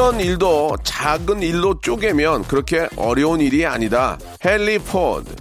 [0.00, 5.36] 어떤 일도 작은 일로 쪼개면 그렇게 어려운 일이 아니다 헨리 포드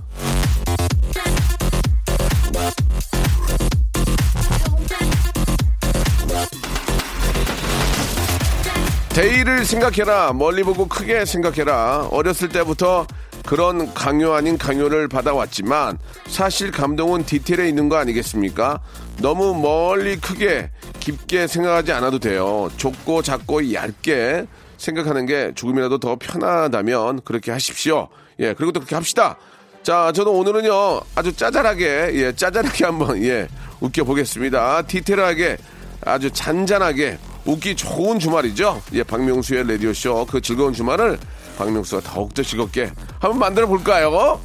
[9.13, 10.33] 대의를 생각해라.
[10.33, 12.07] 멀리 보고 크게 생각해라.
[12.11, 13.05] 어렸을 때부터
[13.45, 18.79] 그런 강요 아닌 강요를 받아왔지만 사실 감동은 디테일에 있는 거 아니겠습니까?
[19.19, 22.69] 너무 멀리 크게 깊게 생각하지 않아도 돼요.
[22.77, 24.45] 좁고 작고 얇게
[24.77, 28.07] 생각하는 게 조금이라도 더 편하다면 그렇게 하십시오.
[28.39, 29.37] 예, 그리고 또 그렇게 합시다.
[29.83, 33.47] 자, 저는 오늘은요, 아주 짜잘하게, 예, 짜잘하게 한번, 예,
[33.79, 34.83] 웃겨보겠습니다.
[34.83, 35.57] 디테일하게,
[36.05, 38.81] 아주 잔잔하게, 웃기 좋은 주말이죠.
[38.93, 40.27] 예, 박명수의 라디오쇼.
[40.29, 41.17] 그 즐거운 주말을
[41.57, 44.39] 박명수가 더욱더 즐겁게 한번 만들어 볼까요?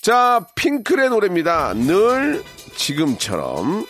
[0.00, 1.74] 자, 핑클의 노래입니다.
[1.74, 2.42] 늘
[2.76, 3.86] 지금처럼.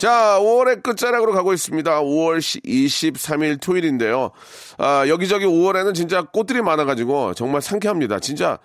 [0.00, 2.00] 자, 5월의 끝자락으로 가고 있습니다.
[2.00, 4.30] 5월 23일 토요일인데요.
[4.78, 8.18] 아, 여기저기 5월에는 진짜 꽃들이 많아가지고 정말 상쾌합니다.
[8.18, 8.58] 진짜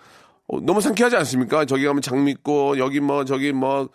[0.48, 1.66] 어, 너무 상쾌하지 않습니까?
[1.66, 3.90] 저기 가면 장미꽃, 여기 뭐, 저기 뭐,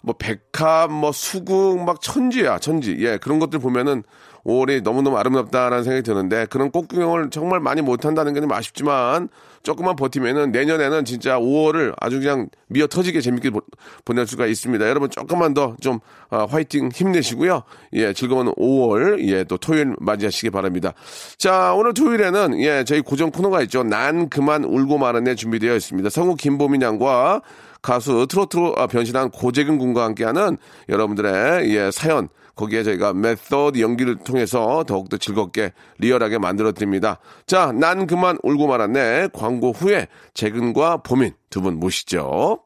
[0.00, 2.96] 뭐, 백합, 뭐, 수국, 막 천지야, 천지.
[3.00, 4.02] 예, 그런 것들 보면은
[4.46, 9.28] 5월이 너무너무 아름답다라는 생각이 드는데 그런 꽃 구경을 정말 많이 못한다는 게 좀 아쉽지만
[9.64, 13.60] 조금만 버티면은 내년에는 진짜 5월을 아주 그냥 미어 터지게 재밌게 보,
[14.04, 14.88] 보낼 수가 있습니다.
[14.88, 15.98] 여러분 조금만 더 좀
[16.30, 17.62] 화이팅 힘내시고요.
[17.94, 20.92] 예, 즐거운 5월 예, 또 토요일 맞이하시기 바랍니다.
[21.38, 23.82] 자, 오늘 토요일에는 예, 저희 고정 코너가 있죠.
[23.82, 26.08] 난 그만 울고 말았네 준비되어 있습니다.
[26.10, 27.42] 성우 김보민 양과
[27.82, 30.56] 가수 트로트로 아, 변신한 고재근 군과 함께하는
[30.88, 37.20] 여러분들의 예, 사연 거기에 저희가 메서드 연기를 통해서 더욱더 즐겁게 리얼하게 만들어 드립니다.
[37.46, 39.28] 자, 난 그만 울고 말았네.
[39.32, 42.65] 광고 후에 재근과 보민 두 분 모시죠.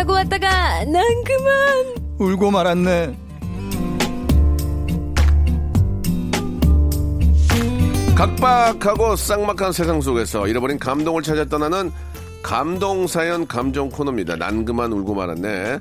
[0.00, 3.14] 자고 왔다가 난 그만 울고 말았네.
[8.14, 11.92] 각박하고 쌍막한 세상 속에서 잃어버린 감동을 찾아 떠나는
[12.42, 14.36] 감동사연 감정 코너입니다.
[14.36, 15.80] 난 그만 울고 말았네.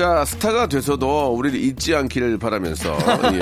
[0.00, 2.96] 자, 스타가 돼서도 우리를 잊지 않기를 바라면서,
[3.34, 3.40] 예.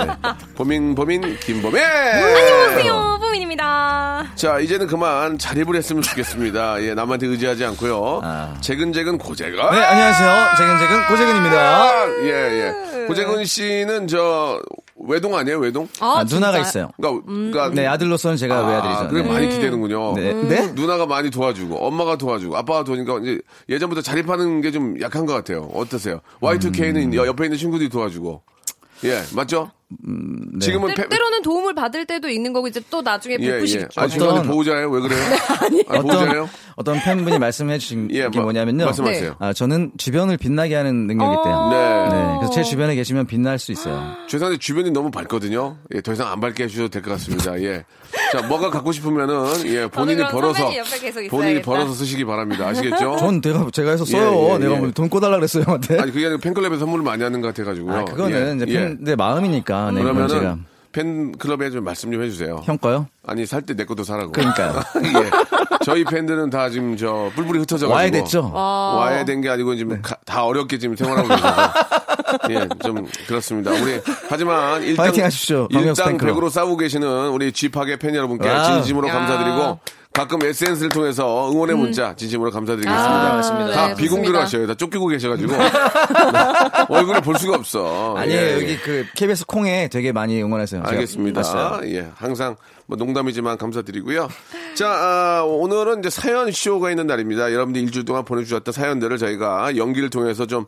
[0.57, 1.81] 보민, 보민, 김보민!
[1.81, 6.83] 안녕하세요 보민입니다 자, 이제는 그만 자립을 했으면 좋겠습니다.
[6.83, 8.22] 예, 남한테 의지하지 않고요.
[8.25, 8.57] 아.
[8.60, 9.57] 재근재근 고재근.
[9.71, 10.57] 네, 안녕하세요.
[10.59, 11.57] 재근재근 고재근입니다.
[11.57, 13.07] 아, 예, 예.
[13.07, 14.61] 고재근 씨는 저,
[15.06, 15.89] 외동 아니에요, 외동?
[16.00, 16.62] 아, 누나가 진짜요?
[16.62, 16.91] 있어요.
[16.97, 19.00] 그러니까, 그러니까 네, 아들로서는 제가 외아들이죠.
[19.00, 19.28] 아, 그래 네.
[19.28, 20.15] 많이 기대는군요.
[20.16, 20.33] 네.
[20.34, 20.72] 네?
[20.72, 25.71] 누나가 많이 도와주고 엄마가 도와주고 아빠가 도와주니까 이제 예전부터 자립하는 게 좀 약한 것 같아요.
[25.74, 26.21] 어떠세요?
[26.41, 27.15] Y2K는 음.
[27.15, 28.42] 옆에 있는 친구들이 도와주고
[29.04, 29.71] 예 맞죠?
[29.91, 30.59] 네.
[30.61, 34.05] 지금은 때, 패- 때로는 도움을 받을 때도 있는 거고 이제 또 나중에 예, 베푸시겠죠 예.
[34.05, 34.91] 아, 죄송한데 어떤- 보호자예요?
[34.91, 35.19] 왜 그래요?
[35.89, 36.43] 아, 보호자예요?
[36.77, 38.85] 어떤, 어떤 팬분이 말씀해 주신 예, 게 뭐, 뭐냐면요.
[38.85, 39.37] 말씀하세요.
[39.39, 41.69] 아, 저는 주변을 빛나게 하는 능력이 있대요.
[41.71, 42.09] 네.
[42.17, 42.35] 네.
[42.39, 44.15] 그래서 제 주변에 계시면 빛날 수 있어요.
[44.29, 45.79] 죄송한데 주변이 너무 밝거든요.
[45.95, 47.59] 예, 더 이상 안 밝게 해주셔도 될 것 같습니다.
[47.63, 47.85] 예.
[48.33, 50.71] 자, 뭐가 갖고 싶으면은 예, 본인이 벌어서
[51.31, 51.63] 본인이.
[51.63, 52.67] 벌어서 쓰시기 바랍니다.
[52.69, 53.17] 아시겠죠?
[53.19, 54.49] 전 내가 제가 해서 써요.
[54.51, 54.79] 예, 예, 내가 예.
[54.81, 55.99] 뭐돈 꺼달라 그랬어요, 형한테.
[55.99, 57.95] 아니 그게 아니라 팬클럽에 선물을 많이 하는 것 같아가지고요.
[57.97, 58.95] 아, 그거는 예, 이제 예.
[58.99, 59.78] 팬의 마음이니까.
[59.92, 60.41] 네, 그건 제가.
[60.41, 62.63] 그러면은 팬클럽에 좀 말씀 좀 해주세요.
[62.65, 63.07] 형 거요?
[63.27, 64.33] 아니 살 때 내 것도 사라고.
[64.33, 64.80] 그러니까요.
[65.04, 65.30] 예.
[65.84, 68.51] 저희 팬들은 다 지금 저 뿔뿔이 흩어져 가지고 와야 됐죠?
[68.53, 71.72] 와야 된 게 아니고 지금 가- 다 어렵게 지금 생활하고 계셔서
[72.51, 73.71] 예, 좀 그렇습니다.
[73.71, 76.36] 우리 하지만 파이팅 하십시오, 일당 팬클럽.
[76.36, 78.65] 100으로 싸우고 계시는 우리 쥐파게 팬 여러분께 와우.
[78.72, 79.78] 진심으로 감사드리고
[80.18, 83.30] 가끔 SNS를 통해서 응원의 문자 진심으로 감사드리겠습니다.
[83.30, 83.70] 아, 맞습니다.
[83.70, 84.41] 다 네, 비공개로 좋습니다.
[84.42, 84.66] 하셔요.
[84.66, 85.53] 다 쫓기고 계셔가지고
[86.92, 88.16] 얼굴을 볼 수가 없어.
[88.16, 88.41] 아니에요.
[88.41, 88.54] 예, 예.
[88.54, 90.82] 여기 그 KBS 콩에 되게 많이 응원하세요.
[90.84, 91.41] 알겠습니다.
[91.42, 91.88] 봤어요.
[91.94, 92.56] 예, 항상
[92.86, 94.28] 뭐 농담이지만 감사드리고요.
[94.74, 97.53] 자, 아, 오늘은 이제 사연 쇼가 있는 날입니다.
[97.53, 100.66] 여러분들 일주일 동안 보내주셨던 사연들을 저희가 연기를 통해서 좀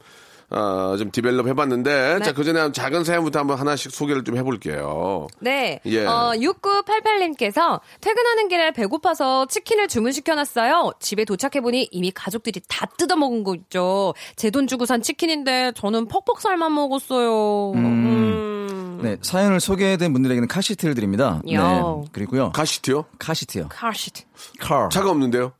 [0.50, 2.24] 어, 좀 디벨롭 해봤는데, 네.
[2.24, 5.26] 자, 그 전에 작은 사연부터 한번 하나씩 소개를 좀 해볼게요.
[5.40, 5.80] 네.
[5.86, 6.04] 예.
[6.06, 10.92] 어, 6988님께서 퇴근하는 길에 배고파서 치킨을 주문시켜놨어요.
[11.00, 14.14] 집에 도착해보니 이미 가족들이 다 뜯어먹은 거 있죠.
[14.36, 17.72] 제 돈 주고 산 치킨인데 저는 퍽퍽살만 먹었어요.
[17.76, 18.98] 음.
[19.02, 21.40] 네, 사연을 소개된 분들에게는 카시트를 드립니다.
[21.44, 21.54] 네.
[21.54, 21.82] 야.
[22.12, 22.50] 그리고요.
[22.52, 23.04] 가시트요?
[23.18, 23.68] 카시트요.
[23.70, 24.24] 카시트.
[24.58, 24.88] 카.
[24.90, 25.52] 차가 없는데요?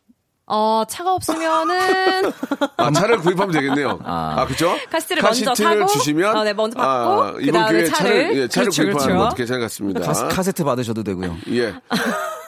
[0.53, 2.33] 어, 차가 없으면은
[2.77, 4.01] 아, 차를 구입하면 되겠네요.
[4.03, 4.77] 아, 그죠?
[4.91, 6.37] 카시트를 먼저 사고, 주시면.
[6.37, 8.37] 어, 네, 먼저 받고, 아, 그 이번 기회에 차를, 차를.
[8.37, 9.19] 예, 차를 그렇죠, 구입하는 그렇죠.
[9.27, 10.01] 것도 괜찮을 것 같습니다.
[10.01, 11.37] 카스, 카세트 받으셔도 되고요.
[11.51, 11.73] 예.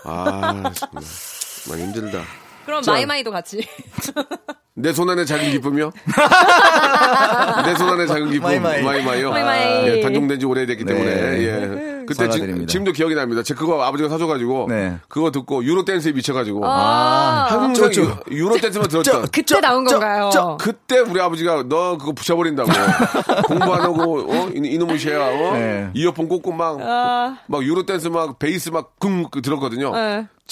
[0.05, 1.05] 아, 정말.
[1.71, 2.23] 많이 힘들다.
[2.67, 2.91] 그럼 자.
[2.91, 3.65] 마이마이도 같이.
[4.75, 5.93] 내 손 안에 작은 기쁨이요?
[7.67, 8.49] 내 손 안에 작은 기쁨.
[8.49, 8.83] 마이마이.
[8.83, 9.31] 마이마이요?
[9.31, 9.89] 마이마이.
[9.89, 10.93] 예, 단종된 지 오래됐기 네.
[10.95, 11.11] 때문에.
[11.45, 12.03] 예.
[12.07, 12.41] 그때 지.
[12.67, 13.43] 지금도 기억이 납니다.
[13.43, 14.67] 제 그거 아버지가 사줘가지고.
[14.71, 14.97] 네.
[15.09, 16.67] 그거 듣고 유로 댄스에 미쳐가지고.
[16.67, 18.03] 아, 항상 저, 저.
[18.03, 19.27] 유- 유로 댄스만 들었던.
[19.31, 20.57] 그때 나온 건가요?
[20.59, 22.69] 그때 우리 아버지가 너 그거 부셔버린다고
[23.47, 25.91] 공부 안 하고 어 이- 이놈의 쉐야 어 네.
[25.95, 29.93] 이어폰 꽂고 막막 유로 댄스 막 베이스 막궁 들었거든요.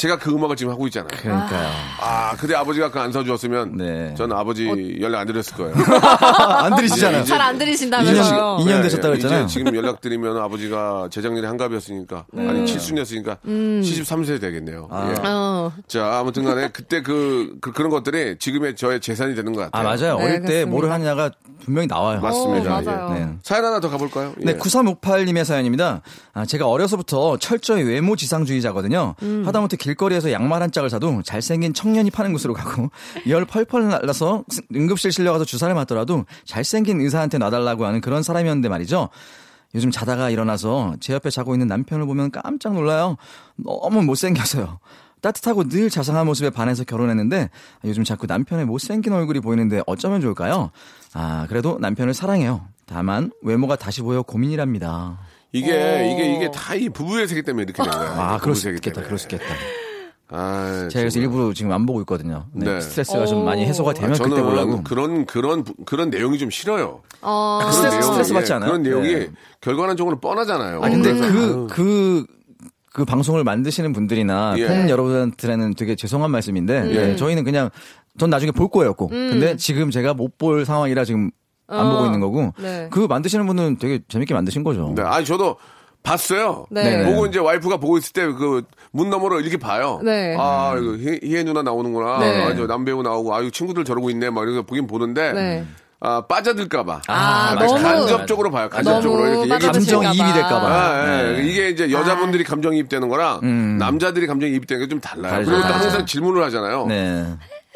[0.01, 0.09] 네.
[0.09, 1.09] 제가 그 음악을 지금 하고 있잖아요.
[1.11, 1.71] 그러니까요.
[2.01, 4.15] 아, 근데 아버지가 그거 안 사주었으면 네.
[4.17, 4.67] 저는 아버지
[5.01, 5.75] 연락 안 드렸을 거예요.
[5.77, 7.25] 안 들리시잖아요.
[7.25, 8.59] 잘안 들리신다면서요.
[8.61, 9.45] 2년, 2년 되셨다고 예, 했잖아요.
[9.45, 14.89] 이제 지금 연락드리면 아버지가 재작년에 한갑이었으니까 아니 칠순이었으니까 73세 되겠네요.
[14.91, 15.29] 예.
[15.29, 15.73] 어.
[15.87, 19.85] 자, 아무튼 간에 그때 그, 그, 런 것들이 지금의 저의 재산이 되는 것 아, 같아요.
[19.85, 20.19] 맞아요.
[20.19, 20.71] 네, 어릴 때 그렇습니다.
[20.71, 21.31] 뭐를 하냐가
[21.65, 22.21] 분명히 나와요.
[22.21, 22.79] 맞습니다.
[22.79, 23.11] 어, 맞아요.
[23.15, 23.29] 네.
[23.43, 24.35] 사연 하나 더 가볼까요?
[24.39, 24.59] 네, 예.
[24.59, 26.03] 9358님의 사연입니다.
[26.33, 29.15] 아, 제가 어려서부터 철저히 외모 지상주의자거든요.
[29.23, 29.43] 음.
[29.47, 32.91] 하다못해 길거리에서 양말 한 짝을 사도 잘생긴 청년이 파는 곳으로 가고
[33.29, 39.09] 열 펄펄 날라서 응급실 실려가서 주사를 맞더라도 잘생긴 의사한테 놔달라고 하는 그런 사람이었는데 말이죠.
[39.75, 43.17] 요즘 자다가 일어나서 제 옆에 자고 있는 남편을 보면 깜짝 놀라요.
[43.57, 44.79] 너무 못생겨서요.
[45.21, 47.51] 따뜻하고 늘 자상한 모습에 반해서 결혼했는데
[47.85, 50.71] 요즘 자꾸 남편의 못생긴 얼굴이 보이는데 어쩌면 좋을까요?
[51.15, 52.63] 아, 그래도 남편을 사랑해요.
[52.87, 55.19] 다만 외모가 다시 보여 고민이랍니다.
[55.53, 58.13] 이게, 이게, 이게 다 이 부부의 세계 때문에 이렇게 된 거예요.
[58.13, 58.95] 아, 그럴 수 있겠다.
[59.03, 59.05] 때문에.
[59.07, 59.45] 그럴 수 있겠다.
[60.33, 61.19] 아, 제가 그래서.
[61.19, 62.47] 일부러 지금 안 보고 있거든요.
[62.53, 62.81] 네, 네.
[62.81, 64.83] 스트레스가 좀 많이 해소가 되면 아, 저는 그때 보려고.
[64.85, 67.03] 그런, 그런, 부- 그런 내용이 좀 싫어요.
[67.21, 67.59] 어.
[67.61, 68.69] 그런 스트레스- 내용이, 스트레스 받지 예, 않아요?
[68.71, 69.31] 그런 내용이 네.
[69.61, 70.79] 결과론적으로 뻔하잖아요.
[70.85, 72.27] 아, 근데 그래서, 그, 아유, 그,
[72.93, 74.67] 그 방송을 만드시는 분들이나 예.
[74.67, 77.07] 팬 여러분들한테는 되게 죄송한 말씀인데, 예.
[77.09, 77.71] 네, 저희는 그냥,
[78.19, 79.13] 전 나중에 볼 거예요, 꼭.
[79.13, 79.31] 음.
[79.31, 81.31] 근데 지금 제가 못 볼 상황이라 지금
[81.69, 81.91] 안 어.
[81.93, 82.89] 보고 있는 거고, 네.
[82.91, 84.93] 그 만드시는 분은 되게 재밌게 만드신 거죠.
[84.97, 85.57] 네, 아니, 저도
[86.03, 86.67] 봤어요.
[86.71, 87.05] 네.
[87.05, 90.01] 보고 이제 와이프가 보고 있을 때 그 문 너머로 이렇게 봐요.
[90.03, 90.35] 네.
[90.37, 92.19] 아, 이거 희- 희애 누나 나오는구나.
[92.19, 92.43] 네.
[92.45, 94.31] 아, 저 남배우 나오고, 아유, 친구들 저러고 있네.
[94.31, 95.65] 막 이렇게 보긴 보는데, 네.
[96.03, 97.03] 아, 빠져들까봐.
[97.09, 98.69] 아, 나 너무- 간접적으로 봐요.
[98.71, 99.21] 간접적으로.
[99.21, 100.67] 너무 이렇게 얘기 빠져드실까 감정 이입이 될까봐.
[100.67, 101.33] 아, 예.
[101.33, 101.43] 네.
[101.47, 105.31] 이게 이제 여자분들이 감정 이입되는 거랑 남자들이 감정 이입되는 게 좀 달라요.
[105.31, 105.51] 다르죠.
[105.51, 105.79] 그리고 또 아.
[105.79, 106.87] 항상 질문을 하잖아요.
[106.87, 107.27] 네.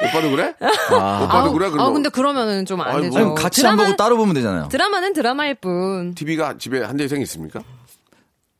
[0.01, 0.53] 오빠도 그래?
[0.91, 1.23] 아.
[1.23, 1.67] 오빠도 그래?
[1.67, 2.99] 아, 그럼 근데 그러면은 좀 안.
[3.01, 3.17] 되죠.
[3.19, 4.67] 아니, 같이 안 드라마- 보고 따로 보면 되잖아요.
[4.69, 6.15] 드라마는 드라마일 뿐.
[6.15, 7.61] TV가 집에 한 대 이상 있습니까?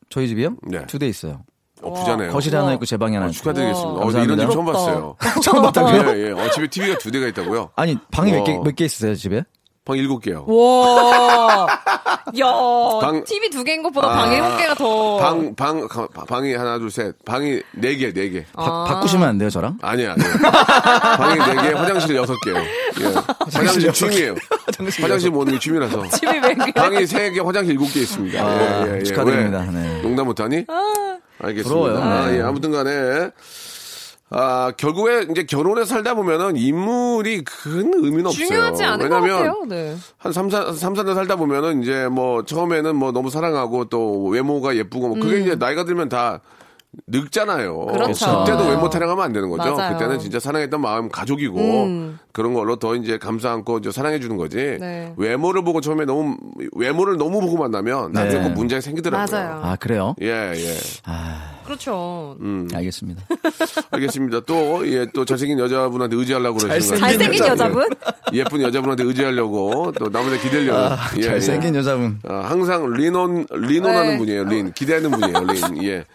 [0.10, 0.56] 저희 집이요?
[0.68, 0.86] 네.
[0.86, 1.42] 두 대 있어요.
[1.82, 2.32] 어, 부자네요.
[2.32, 3.38] 거실에 하나 있고 제 방에 하나 어, 있고.
[3.40, 3.90] 축하드리겠습니다.
[4.00, 4.10] 어.
[4.24, 4.66] 이런 집 처음.
[4.66, 5.18] 봤어요.
[5.44, 6.18] 처음 봤다고요?
[6.18, 6.32] 예, 예.
[6.32, 7.72] 어, 집에 TV가 두 대가 있다고요?
[7.76, 8.62] 아니, 방이 몇 개, 어.
[8.64, 9.44] 몇개 있으세요, 집에?
[9.86, 10.44] 방 일곱 개요.
[10.48, 11.68] 와.
[12.40, 12.46] 야.
[13.02, 15.18] 방- TV 두 개인 것보다 아, 방 일곱 개가 더.
[15.18, 17.14] 방, 방, 가- 방이 하나, 둘, 셋.
[17.24, 18.46] 방이 네 개, 네 개.
[18.54, 19.78] 바, 바꾸시면 안 돼요, 저랑?
[19.84, 20.32] 아니에요, 아니에요.
[21.18, 22.56] 방이 네 개, 화장실 여섯 개요.
[22.56, 23.14] 예.
[23.54, 24.34] 화장실 취미예요.
[25.02, 26.08] 화장실 모는 게 취미라서.
[26.10, 26.72] 집이 몇 개.
[26.72, 28.44] 방이 세 개, 화장실 일곱 개 있습니다.
[28.44, 29.04] 아, 예, 예, 예.
[29.04, 29.60] 축하드립니다.
[29.60, 29.66] 왜?
[29.72, 30.02] 네.
[30.02, 30.66] 농담 못하니?
[31.44, 31.70] 알겠습니다.
[31.70, 32.02] 부러워요.
[32.02, 32.38] 아, 네.
[32.40, 33.30] 예, 아무튼 간에.
[34.32, 38.48] 아, 결국에 이제 결혼에 살다 보면은 인물이 큰 의미는 없어요.
[38.48, 39.66] 중요하지 않은 것 왜냐면 같아요.
[39.68, 39.96] 네.
[40.18, 44.76] 한 3, 4, 3, 4년 살다 보면은 이제 뭐 처음에는 뭐 너무 사랑하고 또 외모가
[44.76, 46.42] 예쁘고 뭐 그게 이제 나이가 들면 다
[47.08, 47.86] 늙잖아요.
[47.90, 47.94] 음.
[47.94, 48.40] 그렇죠.
[48.46, 49.76] 그때도 외모 타령하면 안 되는 거죠.
[49.76, 49.94] 맞아요.
[49.94, 52.20] 그때는 진짜 사랑했던 마음 가족이고 음.
[52.32, 54.78] 그런 걸로 더 이제 감싸 안고 이제 사랑해 주는 거지.
[54.80, 55.14] 네.
[55.18, 56.36] 외모를 보고 처음에 너무
[56.74, 58.48] 외모를 너무 보고 만나면 나중에 네.
[58.48, 59.40] 꼭 문제가 생기더라고요.
[59.40, 59.62] 맞아요.
[59.64, 60.16] 아, 그래요?
[60.22, 60.76] 예, 예.
[61.66, 62.38] 그렇죠.
[62.42, 62.68] 음.
[62.74, 63.24] 알겠습니다.
[63.92, 64.42] 알겠습니다.
[64.42, 67.18] 또, 예, 또 잘생긴 여자분한테 의지하려고 그러시는 거예요.
[67.18, 67.88] 잘생긴 여자분?
[68.34, 70.78] 예쁜 여자분한테 의지하려고 또 남한테 기대려고.
[70.78, 71.80] 아, 예, 잘생긴 예.
[71.80, 72.20] 여자분.
[72.28, 74.18] 아, 항상 리논, 리논하는 네.
[74.18, 74.44] 분이에요.
[74.46, 74.72] 린.
[74.74, 75.40] 기대하는 분이에요.
[75.46, 75.84] 린.
[75.84, 76.06] 예.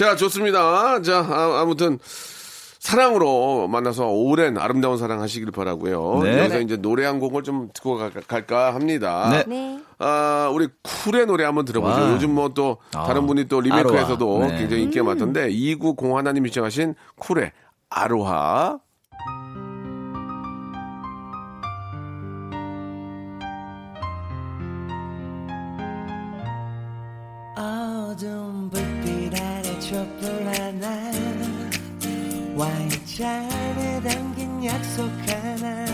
[0.00, 1.02] 자, 좋습니다.
[1.02, 1.98] 자, 아, 아무튼.
[2.78, 6.20] 사랑으로 만나서 오랜 아름다운 사랑 하시길 바라고요.
[6.22, 6.38] 네.
[6.38, 9.28] 여기서 이제 노래 한 곡을 좀 듣고 가- 갈까 합니다.
[9.30, 9.44] 네.
[9.46, 9.78] 네.
[9.98, 12.00] 아, 우리 쿨의 노래 한번 들어보죠.
[12.00, 12.12] 와.
[12.14, 14.38] 요즘 뭐또 아, 다른 분이 또 리메이크에서도.
[14.46, 14.56] 네.
[14.56, 17.52] 굉장히 인기가 많던데 290 하나님이 시청하신 쿨의
[17.90, 18.78] 아로하.
[33.20, 35.84] 잔에 담긴 약속 하나.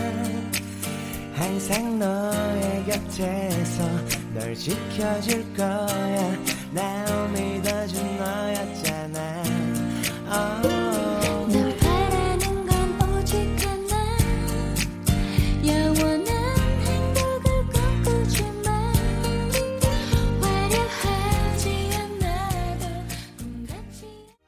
[1.35, 3.83] 항상 너의 곁에서
[4.33, 6.37] 널 지켜줄 거야.
[6.71, 9.43] 날 믿어준 너였잖아.
[10.29, 11.26] oh.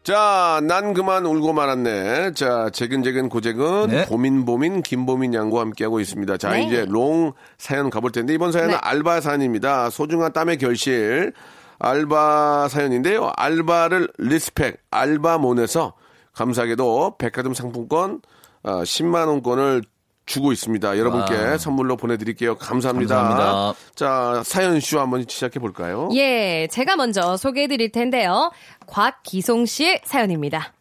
[0.09, 2.31] 자, 난 그만 울고 말았네.
[2.33, 4.05] 자, 재근재근 고재근, 네.
[4.07, 6.37] 보민보민, 김보민 양과 함께하고 있습니다.
[6.37, 6.63] 자, 네.
[6.63, 8.77] 이제 long 사연 가볼 텐데, 이번 사연은 네.
[8.81, 9.91] 알바 사연입니다.
[9.91, 11.31] 소중한 땀의 결실.
[11.77, 13.31] 알바 사연인데요.
[13.37, 15.93] 알바를 respect, 알바몬에서
[16.33, 18.21] 감사하게도 백화점 상품권
[18.63, 19.83] 어, 10만원권을
[20.29, 20.97] 주고 있습니다.
[20.99, 21.57] 여러분께 와.
[21.57, 22.55] 선물로 보내드릴게요.
[22.55, 23.15] 감사합니다.
[23.15, 23.79] 감사합니다.
[23.95, 26.07] 자, 사연쇼 한번 시작해 볼까요?
[26.13, 28.51] 예, 제가 먼저 소개해 드릴 텐데요.
[28.85, 30.73] 곽기송 씨의 사연입니다.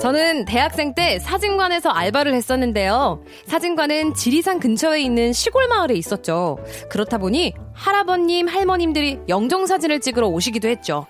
[0.00, 3.22] 저는 대학생 때 사진관에서 알바를 했었는데요.
[3.46, 6.58] 사진관은 지리산 근처에 있는 시골 마을에 있었죠.
[6.90, 11.06] 그렇다 보니 할아버님, 할머님들이 영정사진을 찍으러 오시기도 했죠.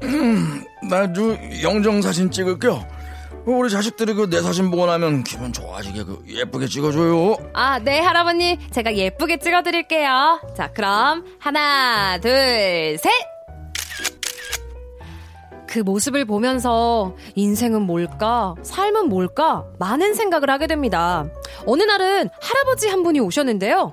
[0.88, 2.86] 나도 영정 사진 찍을게요.
[3.44, 7.36] 우리 자식들이 그 내 사진 보고 나면 기분 좋아지게 그 예쁘게 찍어줘요.
[7.54, 8.58] 아, 네, 할아버님.
[8.72, 10.40] 제가 예쁘게 찍어드릴게요.
[10.56, 13.10] 자, 그럼, 하나, 둘, 셋!
[15.68, 18.54] 그 모습을 보면서 인생은 뭘까?
[18.62, 19.64] 삶은 뭘까?
[19.78, 21.26] 많은 생각을 하게 됩니다.
[21.66, 23.92] 어느 날은 할아버지 한 분이 오셨는데요.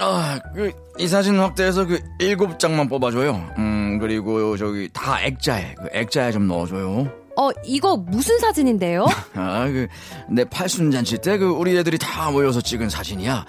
[0.00, 3.50] 아, 그, 이 사진 확대해서 그 일곱 장만 뽑아줘요.
[3.58, 7.10] 음, 그리고 저기 다 액자에, 그 액자에 좀 넣어줘요.
[7.34, 9.06] 어, 이거 무슨 사진인데요?
[9.34, 9.88] 아, 그,
[10.28, 13.44] 내 팔순잔치 때 그 우리 애들이 다 모여서 찍은 사진이야.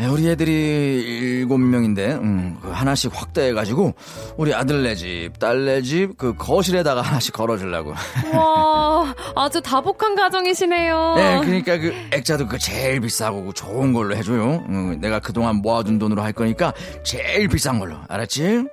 [0.00, 3.94] 에, 우리 애들이 일곱 명인데, 음, 그 하나씩 확대해가지고,
[4.36, 7.94] 우리 아들네 집, 딸네 집, 그 거실에다가 하나씩 걸어주려고.
[8.34, 11.14] 와, 아주 다복한 가정이시네요.
[11.16, 14.64] 네, 그러니까 그 액자도 그 제일 비싸고 그 좋은 걸로 해줘요.
[14.68, 16.72] 음, 내가 그동안 모아둔 돈으로 할 거니까
[17.04, 17.96] 제일 비싼 걸로.
[18.08, 18.64] 알았지?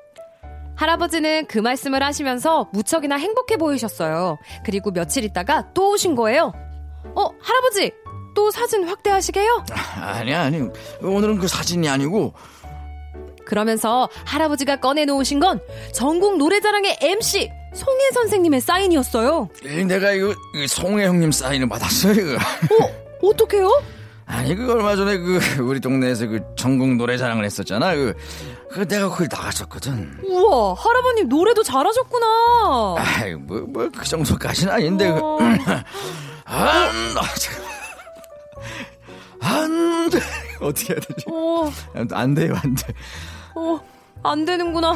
[0.76, 4.40] 할아버지는 그 말씀을 하시면서 무척이나 행복해 보이셨어요.
[4.66, 6.52] 그리고 며칠 있다가 또 오신 거예요.
[7.16, 7.92] 어, 할아버지!
[8.34, 9.66] 또 사진 확대하시게요?
[9.96, 10.62] 아니야, 아니.
[11.02, 12.34] 오늘은 그 사진이 아니고,
[13.46, 15.60] 그러면서 할아버지가 꺼내놓으신 건
[15.94, 19.50] 전국 노래자랑의 MC 송혜 선생님의 사인이었어요.
[19.66, 22.14] 이 내가 이거 이 송혜 형님 사인을 받았어요.
[22.14, 22.36] 이거.
[22.36, 23.28] 어?
[23.30, 23.70] 어떡해요?
[24.26, 27.96] 아니 그 얼마 전에 그 우리 동네에서 그 전국 노래자랑을 했었잖아.
[27.96, 28.14] 그,
[28.72, 30.20] 그 내가 거기 나갔었거든.
[30.24, 32.96] 우와, 할아버님 노래도 잘하셨구나.
[32.98, 35.12] 아이 뭐뭐 그 정도까지는 아닌데.
[35.12, 35.40] 그, 어.
[36.46, 37.61] 아, 나 참.
[39.42, 40.20] 안 돼.
[40.62, 41.26] 어떻게 해야 되지?
[41.32, 41.72] 어,
[42.14, 42.94] 안 돼요, 안 돼.
[43.56, 43.80] 어,
[44.24, 44.94] 안 되는구나.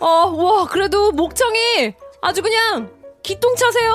[0.00, 2.90] 어, 와, 그래도 목청이 아주 그냥
[3.22, 3.92] 기똥차세요.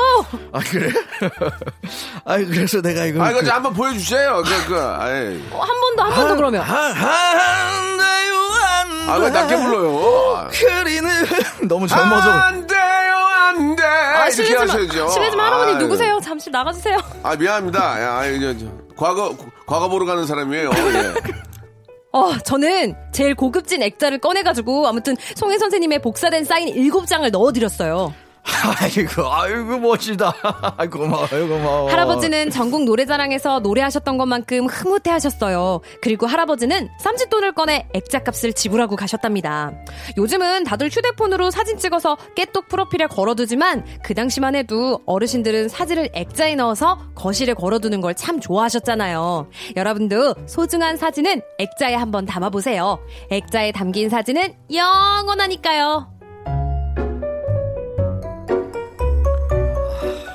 [0.52, 0.92] 아, 그래?
[2.26, 3.24] 아이, 그래서 내가 이거.
[3.24, 4.44] 아, 이거 그- 좀 한번 보여주세요.
[4.46, 5.42] 그, 그, 아이.
[5.52, 6.62] 어, 한번 더, 한 번 더 그러면.
[6.62, 9.12] 아, 안 돼요, 안 돼.
[9.12, 10.50] 아, 왜 낮게 불러요?
[10.52, 11.10] 그리는
[11.68, 12.30] 너무 젊어서.
[12.30, 12.80] 안 돼요,
[13.16, 13.84] 안 돼.
[13.86, 15.08] 아, 이렇게 실례지만, 하셔야죠.
[15.10, 15.84] 실례지만 할아버님 아유.
[15.84, 16.20] 누구세요?
[16.24, 16.98] 잠시 나가주세요.
[17.24, 18.02] 아, 미안합니다.
[18.04, 18.66] 야, 아이, 저, 저,
[19.02, 20.70] 과거, 과거 보러 가는 사람이에요.
[20.70, 21.32] 예.
[22.14, 28.14] 어, 저는 제일 고급진 액자를 꺼내가지고 아무튼 송혜 선생님의 복사된 사인 7장을 넣어드렸어요.
[28.44, 30.34] 아이고, 아이고, 멋지다.
[30.92, 31.90] 고마워요, 고마워.
[31.92, 35.82] 할아버지는 전국 노래자랑에서 노래하셨던 것만큼 흐뭇해 하셨어요.
[36.02, 39.72] 그리고 할아버지는 쌈짓돈을 꺼내 액자값을 지불하고 가셨답니다.
[40.18, 47.00] 요즘은 다들 휴대폰으로 사진 찍어서 깨똑 프로필에 걸어두지만 그 당시만 해도 어르신들은 사진을 액자에 넣어서
[47.16, 49.50] 거실에 걸어두는 걸 참 좋아하셨잖아요.
[49.78, 53.00] 여러분도 소중한 사진은 액자에 한번 담아보세요.
[53.32, 56.12] 액자에 담긴 사진은 영원하니까요.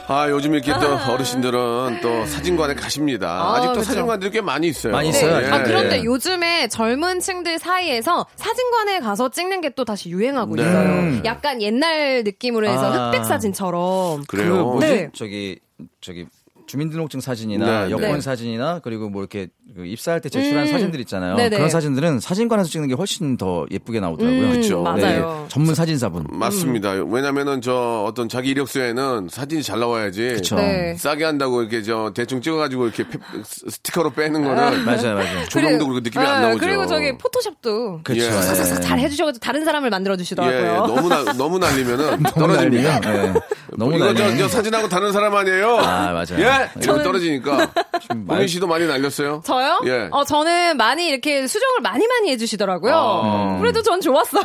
[0.09, 3.29] 아, 요즘 이렇게 또 어르신들은 또 사진관에 가십니다.
[3.29, 3.85] 아, 아, 직도 그쵸.
[3.87, 4.93] 사진관들이 꽤 많이 있어요.
[4.93, 5.41] 많이 있어요.
[5.41, 5.51] 네.
[5.51, 6.05] 아, 예, 그런데 예.
[6.05, 10.63] 요즘에 젊은 층들 사이에서 사진관에 가서 찍는 게 또 다시 유행하고 네.
[10.63, 10.89] 있어요.
[10.89, 11.23] 음.
[11.27, 13.07] 약간 옛날 느낌으로 해서 아.
[13.09, 14.25] 흑백 사진처럼.
[14.27, 14.63] 그 그래요.
[14.63, 14.87] 뭐지?
[14.87, 15.11] 네.
[15.13, 15.59] 저기
[16.01, 16.25] 저기
[16.67, 18.21] 주민등록증 사진이나 네, 여권 네.
[18.23, 20.71] 사진이나 그리고 뭐 이렇게 그 입사할 때 제출한 음.
[20.71, 21.35] 사진들 있잖아요.
[21.37, 21.57] 네네.
[21.57, 24.41] 그런 사진들은 사진관에서 찍는 게 훨씬 더 예쁘게 나오더라고요.
[24.47, 24.81] 음, 그쵸.
[24.83, 24.97] 맞아요.
[25.43, 26.25] 네, 전문 사진사분.
[26.31, 26.93] 맞습니다.
[26.93, 30.35] 왜냐면은 저 어떤 자기 이력서에는 사진이 잘 나와야지.
[30.37, 30.57] 그쵸.
[30.57, 30.95] 네.
[30.97, 35.45] 싸게 한다고 이렇게 저 대충 찍어가지고 이렇게 피- 스티커로 빼는 거는 맞아요, 맞아요.
[35.49, 36.61] 조명도 그렇게 느낌이 안 네, 나오죠.
[36.61, 38.25] 그리고 저기 포토샵도 그렇죠.
[38.25, 38.81] 예.
[38.81, 40.59] 잘 해주셔가지고 다른 사람을 만들어 예, 주시더라고요.
[40.59, 43.01] 예, 너무 나, 너무 날리면은 떨어집니다.
[43.01, 43.41] 날리면, 예.
[43.77, 44.39] 너무 이거 저, 날리면.
[44.39, 45.77] 저 사진하고 다른 사람 아니에요?
[45.79, 46.39] 아, 맞아요.
[46.39, 46.45] 예?
[46.45, 47.73] 이러면 저는- 떨어지니까.
[48.09, 49.43] 보민 씨도 많이 날렸어요?
[49.45, 49.81] 저요?
[49.87, 50.09] 예.
[50.11, 52.95] 어, 저는 많이 이렇게 수정을 많이 많이 해주시더라고요.
[52.95, 53.59] 아.
[53.61, 54.43] 그래도 전 좋았어요.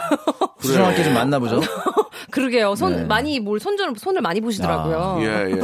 [0.60, 1.62] 수정할게 좀 만나보죠.
[2.32, 2.75] 그러게요.
[2.75, 3.03] 손, 네.
[3.03, 5.18] 많이 뭘 손을, 손을 많이 보시더라고요.
[5.22, 5.60] 예, 예.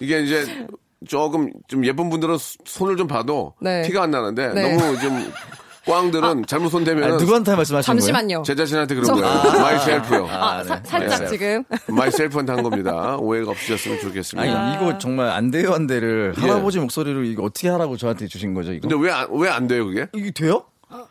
[0.00, 0.66] 이게 이제
[1.08, 3.82] 조금 좀 예쁜 분들은 수- 손을 좀 봐도 네.
[3.82, 4.76] 티가 안 나는데 네.
[4.76, 5.32] 너무 좀
[5.86, 8.12] 꽝들은 잘못 손 대면 아, 누구한테 말씀하시는 거예요?
[8.12, 8.42] 잠시만요.
[8.46, 9.60] 제 자신한테 그런 저- 거예요.
[9.60, 10.28] myself요.
[10.30, 11.26] 아, 사- 살짝 네.
[11.28, 11.64] 지금.
[11.88, 13.16] myself한테 한 겁니다.
[13.18, 14.48] 오해가 없으셨으면 좋겠습니다.
[14.52, 16.40] 아니, 이거 정말 안 돼요, 안 돼를 예.
[16.40, 18.88] 할아버지 목소리로 이거 어떻게 하라고 저한테 주신 거죠, 이거?
[18.88, 20.06] 근데 왜 안, 왜안 돼요, 그게?
[20.14, 20.64] 이게 돼요?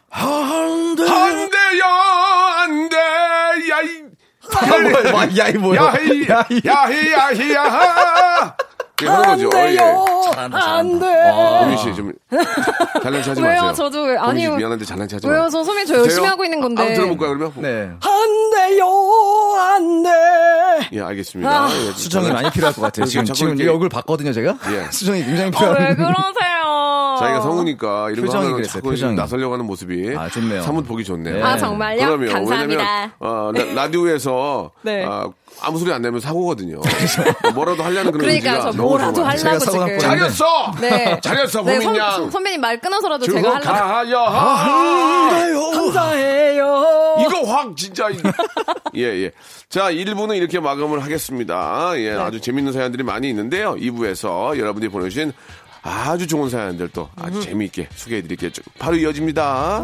[0.09, 1.03] 안 돼.
[1.09, 1.85] 안 돼요,
[2.57, 4.11] 안 돼, 야, 이.
[5.13, 5.81] 와, 야, 이 뭐야?
[5.81, 8.55] 야히, 야히, 야히, 야
[9.07, 9.13] 하!
[9.37, 9.49] 예, 그런 거죠.
[9.57, 9.79] 예.
[10.53, 11.31] 안 돼.
[11.61, 12.11] 보민 씨, 좀,
[13.03, 13.53] 잘난 체하지 왜요?
[13.61, 13.73] 마세요.
[13.75, 14.55] 저도 왜- 보민 씨 아니요.
[14.57, 15.41] 미안한데 잘난 체하지 왜요?
[15.43, 15.49] 마세요.
[15.51, 16.31] 저 선배님 저 열심히 돼요?
[16.31, 16.81] 하고 있는 건데.
[16.81, 17.53] 한번 들어볼까요, 그러면?
[17.61, 17.91] 네.
[18.01, 18.85] 안 돼요,
[19.59, 20.09] 안 돼.
[20.93, 21.49] 예, 알겠습니다.
[21.49, 21.69] 아.
[21.69, 23.05] 예, 수정이 저는- 많이 필요할 것 같아요.
[23.05, 24.55] 지금, 자꾸 지금 이 이렇게- 얼굴 봤거든요, 제가?
[24.71, 24.87] 예.
[24.91, 25.77] 수정이 굉장히 어, 필요한.
[25.81, 27.15] 왜 그러세요?
[27.19, 29.15] 자기가 성우니까 이런 거 표정이 하면 그랬어요, 자꾸 표정이.
[29.15, 30.61] 나서려고 하는 모습이 아, 좋네요.
[30.63, 31.35] 사뭇 보기 좋네요.
[31.35, 31.43] 네.
[31.43, 32.07] 아, 정말요?
[32.17, 32.31] 그럼요.
[32.31, 32.81] 감사합니다.
[32.83, 35.05] 왜냐면 어, 라, 디오에서 네.
[35.61, 36.79] 아무 소리 안 내면 사고거든요.
[37.53, 39.99] 뭐라도 하려는 그런 그러니까 의지가 저 너무 뭐라도 하려고 지금.
[39.99, 40.45] 잘했어.
[40.79, 41.19] 네.
[41.23, 43.61] 잘했어, 네, 선, 선배님 말 끊어서라도 제가 하려고.
[43.61, 44.25] 축하하여.
[45.71, 47.17] 감사해요.
[47.21, 48.09] 이거 확 진짜
[48.95, 49.31] 예 예.
[49.69, 51.93] 자 1부는 이렇게 마감을 하겠습니다.
[51.97, 53.75] 예 아주 재밌는 사연들이 많이 있는데요.
[53.75, 55.33] 2부에서 여러분들이 보내주신
[55.83, 58.51] 아주 좋은 사연들 또 아주 재미있게 소개해드릴게요.
[58.79, 59.83] 바로 이어집니다.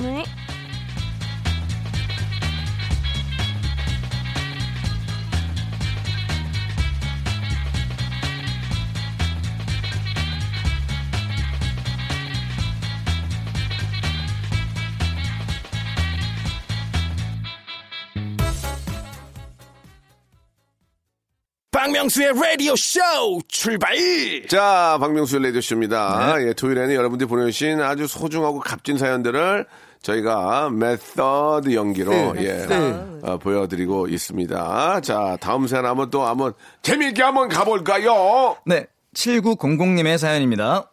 [21.88, 23.00] 박명수의 라디오 쇼
[23.48, 23.96] 출발!
[24.50, 26.36] 자, 박명수의 라디오 쇼입니다.
[26.42, 29.66] 예, 토요일에는 여러분들이 보내주신 아주 소중하고 값진 사연들을
[30.02, 32.68] 저희가 메서드 연기로, 예,
[33.24, 35.00] 어, 보여드리고 있습니다.
[35.00, 38.58] 자, 다음 사연 한번 또 한번 재미있게 한번 가볼까요?
[38.66, 38.86] 네.
[39.14, 40.92] 7900님의 사연입니다.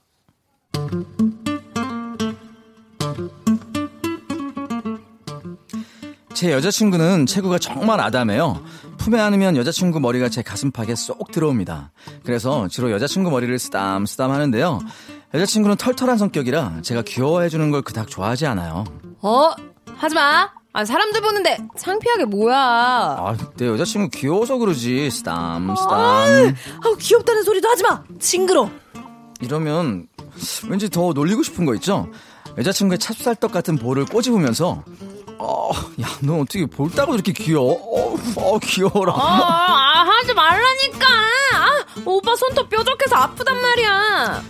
[6.35, 8.63] 제 여자친구는 체구가 정말 아담해요.
[9.05, 11.93] 품에 안으면 여자친구 머리가 제 가슴팍에 쏙 들어옵니다.
[12.25, 14.81] 그래서 주로 여자친구 머리를 쓰담 쓰담 하는데요.
[15.35, 18.85] 여자친구는 털털한 성격이라 제가 귀여워해주는 걸 그닥 좋아하지 않아요.
[19.21, 19.51] 어?
[19.95, 20.49] 하지 마.
[20.73, 22.57] 아, 사람들 보는데 창피하게 뭐야.
[22.57, 25.11] 아, 내 여자친구 귀여워서 그러지.
[25.11, 26.55] 쓰담 쓰담.
[26.83, 28.03] 아우, 귀엽다는 소리도 하지 마.
[28.19, 28.71] 징그러.
[29.43, 30.07] 이러면
[30.71, 32.09] 왠지 더 놀리고 싶은 거 있죠?
[32.57, 34.83] 여자친구의 찹쌀떡 같은 볼을 꼬집으면서
[35.39, 35.71] 어,
[36.01, 37.73] 야, 너 어떻게 볼 따고 이렇게 귀여워?
[37.75, 39.13] 어, 어 귀여워라.
[39.15, 41.07] 아, 아, 하지 말라니까.
[41.55, 44.43] 아, 오빠 손톱 뾰족해서 아프단 말이야.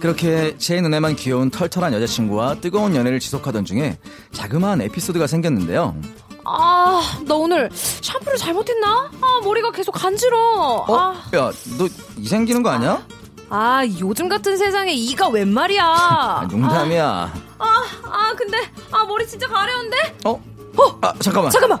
[0.00, 3.98] 그렇게 제 눈에만 귀여운 털털한 여자친구와 뜨거운 연애를 지속하던 중에
[4.32, 5.96] 자그마한 에피소드가 생겼는데요.
[6.44, 9.10] 아, 너 오늘 샴푸를 잘못했나?
[9.20, 10.84] 아, 머리가 계속 간지러.
[10.88, 10.96] 어?
[10.96, 13.00] 아, 야, 너 이 생기는 거 아니야?
[13.50, 15.82] 아, 요즘 같은 세상에 이가 웬 말이야.
[15.84, 17.32] 아, 농담이야.
[17.58, 17.64] 아,
[18.04, 18.58] 아, 근데,
[18.90, 19.96] 아, 머리 진짜 가려운데?
[20.24, 20.30] 어?
[20.32, 21.50] 어, 아, 잠깐만.
[21.50, 21.78] 잠깐만.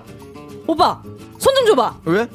[0.66, 1.02] 오빠,
[1.38, 1.96] 손 좀 줘봐.
[2.04, 2.28] 왜?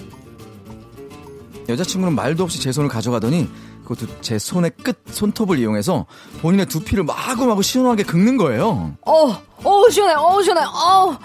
[1.70, 3.50] 여자친구는 말도 없이 제 손을 가져가더니
[3.84, 6.06] 그것도 제 손의 끝 손톱을 이용해서
[6.42, 8.96] 본인의 두피를 마구마구 시원하게 긁는 거예요.
[9.06, 9.42] 어,
[9.86, 11.18] 어, 시원해, 어, 시원해, 어.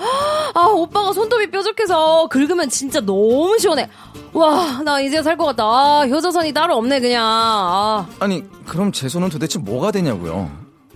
[0.54, 3.88] 아, 오빠가 손톱이 뾰족해서 긁으면 진짜 너무 시원해.
[4.32, 5.64] 와, 나 이제 살 것 같다.
[5.64, 7.24] 아, 효자선이 따로 없네, 그냥.
[7.24, 10.50] 아, 아니 그럼 제 손은 도대체 뭐가 되냐고요?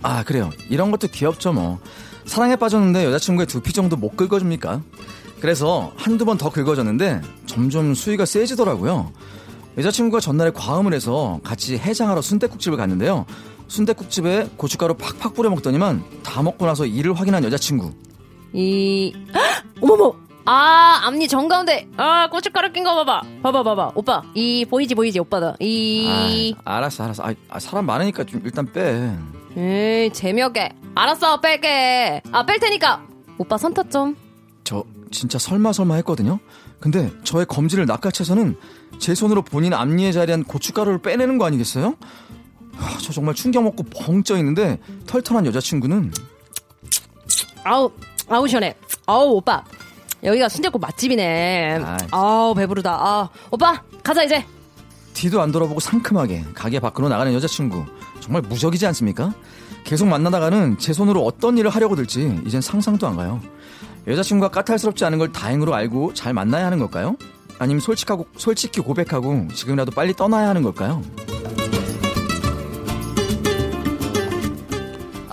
[0.05, 1.79] 아 그래요 이런 것도 귀엽죠 뭐
[2.25, 4.81] 사랑에 빠졌는데 여자친구의 두피 정도 못 긁어줍니까?
[5.39, 9.13] 그래서 한두 번 더 긁어줬는데 점점 수위가 세지더라고요
[9.77, 13.25] 여자친구가 전날에 과음을 해서 같이 해장하러 순대국집을 갔는데요
[13.67, 17.91] 순대국집에 고춧가루 팍팍 뿌려 먹더니만 다 먹고 나서 이를 확인한 여자친구
[18.53, 19.41] 이, 헉!
[19.81, 20.13] 어머머,
[20.45, 21.87] 아, 앞니 정 가운데.
[21.97, 23.21] 아, 고춧가루 낀 거 봐봐.
[23.41, 23.91] 봐봐, 봐봐.
[23.95, 24.21] 오빠.
[24.35, 25.55] 이, 보이지, 보이지, 오빠다.
[25.59, 26.53] 이.
[26.63, 27.23] 아, 알았어, 알았어.
[27.23, 29.11] 아, 아, 사람 많으니까 좀 일단 빼.
[29.57, 30.69] 에이, 재미없게.
[30.93, 32.21] 알았어, 뺄게.
[32.31, 33.01] 아, 뺄 테니까.
[33.39, 34.15] 오빠 선택 좀.
[34.63, 36.39] 저 진짜 설마 설마 했거든요.
[36.79, 38.55] 근데 저의 검지를 낚아채서는
[38.99, 41.95] 제 손으로 본인 앞니에 자리한 고춧가루를 빼내는 거 아니겠어요?
[42.77, 46.11] 아, 저 정말 충격 먹고 벙쪄 있는데 털털한 여자친구는
[47.63, 47.89] 아우,
[48.27, 48.75] 아우, 시원해.
[49.05, 49.63] 아우, 오빠.
[50.23, 51.79] 여기가 순대국 맛집이네.
[51.83, 51.97] 아이.
[52.11, 52.91] 아우, 배부르다.
[52.93, 54.45] 아, 오빠, 가자, 이제.
[55.13, 57.85] 뒤도 안 돌아보고 상큼하게 가게 밖으로 나가는 여자친구
[58.19, 59.33] 정말 무적이지 않습니까?
[59.83, 63.39] 계속 만나다가는 제 손으로 어떤 일을 하려고 들지 이젠 상상도 안 가요.
[64.07, 67.15] 여자친구가 까탈스럽지 않은 걸 다행으로 알고 잘 만나야 하는 걸까요?
[67.59, 71.01] 아니면 솔직하고 솔직히 고백하고 지금이라도 빨리 떠나야 하는 걸까요?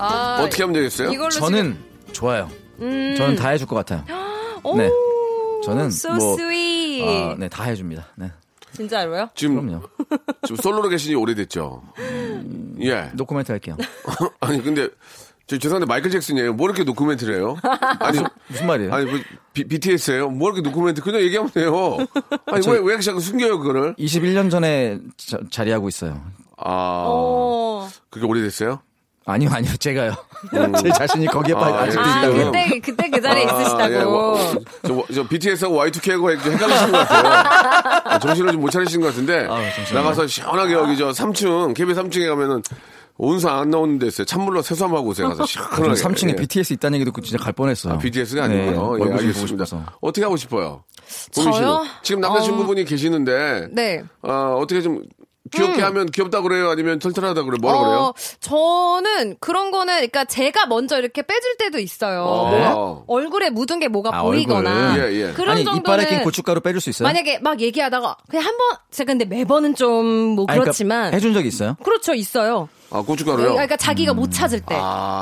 [0.00, 1.10] 아, 어떻게 하면 되겠어요?
[1.10, 1.76] 이걸로 저는
[2.12, 2.50] 좋아요.
[2.80, 3.14] 음.
[3.16, 4.04] 저는 다 해줄 것 같아요.
[4.62, 4.90] 오, 네.
[5.64, 7.02] 저는 so 뭐 sweet.
[7.02, 8.06] 어, 네, 다 해줍니다.
[8.16, 8.30] 네,
[8.72, 9.28] 진짜로요?
[9.34, 9.82] 지금 그럼요.
[10.44, 11.82] 지금 솔로로 계신 지 오래됐죠.
[12.80, 13.10] 예.
[13.14, 13.76] 노코멘트 할게요.
[14.40, 14.88] 아니 근데
[15.46, 16.54] 저 죄송한데 마이클 잭슨이에요.
[16.54, 17.56] 뭐 이렇게 노코멘트를 해요?
[18.00, 18.94] 아니 무슨 말이에요?
[18.94, 19.18] 아니 뭐
[19.52, 20.30] 비, BTS예요?
[20.30, 21.98] 뭐 이렇게 노코멘트 그냥 얘기하면 돼요.
[22.46, 23.94] 아니 왜왜 자꾸 숨겨요 그거를?
[23.96, 26.22] 21년 전에 자, 자리하고 있어요.
[26.56, 27.88] 아 어.
[28.10, 28.80] 그게 오래됐어요?
[29.30, 30.14] 아니요, 아니요, 제가요.
[30.82, 32.04] 제 자신이 거기에 빠 아, 아직도 예.
[32.08, 32.44] 아, 있다고요.
[32.52, 33.92] 그때, 그때 그 자리에 있으시다고.
[33.94, 34.54] 예, 와,
[34.86, 38.02] 저, 저 BTS하고 Y2K하고 좀 헷갈리시는 것 같아요.
[38.04, 39.94] 아, 정신을 좀 못 차리시는 것 같은데 잠시만요.
[39.94, 42.62] 나가서 시원하게 여기 저 3층 KBS 3층에 가면은
[43.22, 44.24] 온수 안 나오는 데 있어요.
[44.24, 45.28] 찬물로 세수하고 오세요.
[45.28, 45.94] 가서 시원하게.
[45.94, 46.36] 저 3층에 예.
[46.36, 47.94] BTS 있다는 얘기 듣고 진짜 갈 뻔했어요.
[47.94, 48.72] 아, BTS가 네, 아니고요.
[48.74, 49.64] 예, 얼굴 좀 보고 알겠습니다.
[49.66, 49.84] 싶어서.
[50.00, 50.84] 어떻게 하고 싶어요?
[51.32, 51.84] 저요?
[52.02, 54.02] 지금 남자친구분이 계시는데 네.
[54.22, 55.02] 어, 어떻게 좀
[55.50, 56.70] 귀엽게 하면 귀엽다 그래요?
[56.70, 57.58] 아니면 털털하다 그래요?
[57.60, 57.98] 뭐라 그래요?
[57.98, 62.22] 어, 저는 그런 거는, 그러니까 제가 먼저 이렇게 빼줄 때도 있어요.
[62.24, 62.50] 어.
[62.50, 64.92] 뭐 얼굴에 묻은 게 뭐가 아, 보이거나.
[64.92, 65.12] 얼굴.
[65.14, 65.32] 예, 예.
[65.32, 65.80] 그런 아니 정도는.
[66.02, 67.06] 이빨에 낀 고춧가루 빼줄 수 있어요?
[67.08, 71.12] 만약에 막 얘기하다가 그냥 한 번, 제가 근데 매번은 좀뭐 아니, 그러니까 그렇지만.
[71.14, 71.76] 해준 적이 있어요?
[71.82, 72.68] 그렇죠, 있어요.
[72.92, 73.52] 아, 고춧가루요?
[73.52, 74.74] 그러니까 자기가 못 찾을 때.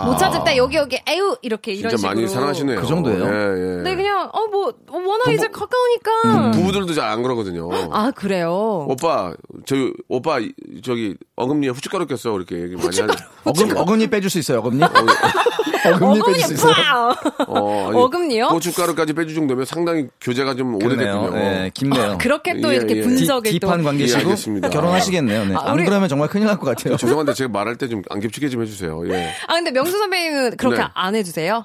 [0.07, 2.15] 못 찾을 때 여기 여기 에휴 이렇게 이런 진짜 식으로.
[2.15, 2.81] 많이 사랑하시네요.
[2.81, 3.25] 그 정도예요?
[3.25, 3.83] 예, 예.
[3.83, 6.51] 네 그냥 어 뭐 워낙 이제 가까우니까.
[6.53, 7.69] 부부들도 잘 안 그러거든요.
[7.93, 8.87] 아 그래요.
[8.89, 9.33] 오빠,
[9.67, 10.53] 저기, 오빠, 이-
[10.83, 12.35] 저기, 어금니에 후춧가루 꼈어.
[12.37, 13.15] 이렇게 얘기 많이 하는.
[13.45, 14.83] 어금, 어금니 빼줄 수 있어요, 어금니?
[14.83, 16.75] 어금니 빼줄 수 있어요?
[16.75, 17.45] 파!
[17.47, 18.49] 어, 아니, 어금니요?
[18.49, 21.31] 고춧가루까지 빼줄 정도면 상당히 교제가 좀 오래됐군요.
[21.31, 22.19] 네, 깊네요.
[22.21, 23.03] 그렇게 또 예, 이렇게 예.
[23.03, 23.67] 분석을 딥, 또.
[23.69, 24.69] 딥한 예, 관계시고 알겠습니다.
[24.71, 25.45] 결혼하시겠네요.
[25.47, 25.55] 네.
[25.55, 26.97] 아, 안 우리- 그러면 정말 큰일 날 것 같아요.
[26.97, 29.03] 죄송한데 제가 말할 때 좀 안 겹치게 좀 해주세요.
[29.13, 29.33] 예.
[29.49, 30.85] 아 근데 명수 선배님은 그렇게 네.
[30.95, 31.65] 안 해주세요?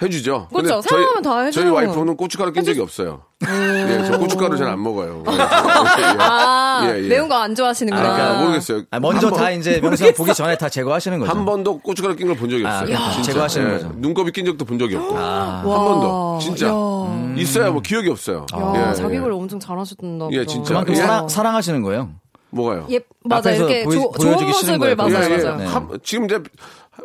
[0.00, 0.48] 해주죠.
[0.52, 0.80] 그렇죠.
[0.82, 1.52] 사랑하면 다 해줘요.
[1.64, 3.22] 저희 와이프는 고춧가루 낀 적이 없어요.
[3.46, 5.22] 예, 저 고춧가루 잘 안 먹어요.
[5.28, 5.36] 예, 예.
[6.18, 7.08] 아 예, 예.
[7.08, 8.08] 매운 거 안 좋아하시는구나.
[8.08, 8.82] 아, 그러니까 모르겠어요.
[8.90, 11.30] 아, 먼저 한다 번- 이제 명수형 보기 전에 다 제거하시는 거죠.
[11.30, 12.94] 한 번도 고춧가루 낀 걸 본 적이 아, 없어요.
[12.96, 13.10] 야.
[13.12, 13.32] 진짜.
[13.32, 13.92] 제거하시는 예, 거죠.
[13.96, 15.16] 눈곱이 낀 적도 본 적이 없고.
[15.16, 16.38] 아, 한 번도.
[16.42, 16.66] 진짜.
[16.68, 18.46] 야, 있어야 뭐 기억이 없어요.
[18.54, 19.20] 야 예, 자기 예.
[19.20, 20.02] 걸 엄청 잘하셨다.
[20.32, 20.68] 예, 진짜.
[20.70, 20.96] 그만큼 예.
[20.96, 22.10] 사랑, 사랑하시는 거예요.
[22.52, 22.86] 뭐가요?
[22.90, 24.96] 예, 맞아 이렇게 보여- 조- 좋은 모습을 거예요.
[24.96, 25.42] 맞아요, 예, 예.
[25.42, 25.56] 맞아요.
[25.56, 25.64] 네.
[25.66, 26.38] 한- 지금 이제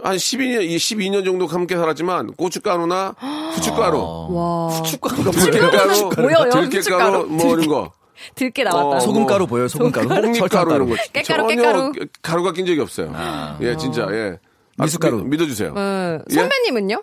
[0.04, 3.16] 한 12년, 이 12년 정도 함께 살았지만 고춧가루나
[3.56, 6.50] 후춧가루, 와, 축구가 들깨가루, 뭐예요?
[6.52, 7.26] 들깨가루, 후춧가루?
[7.28, 7.92] 뭐 이런 거.
[8.36, 8.98] 들게 나왔다.
[8.98, 10.34] 어, 소금가루 보여요, 소금가루.
[10.36, 10.76] 설탕가루.
[10.76, 10.96] 이런 거.
[11.14, 11.92] 깨가루, 전혀 깨가루.
[12.22, 13.14] 가루가 낀 적이 없어요.
[13.62, 14.40] 예, 진짜, 예.
[14.78, 15.18] 아, 미숫가루.
[15.20, 15.74] 믿- 믿어주세요.
[15.76, 16.34] 어, 예?
[16.36, 17.02] 선배님은요?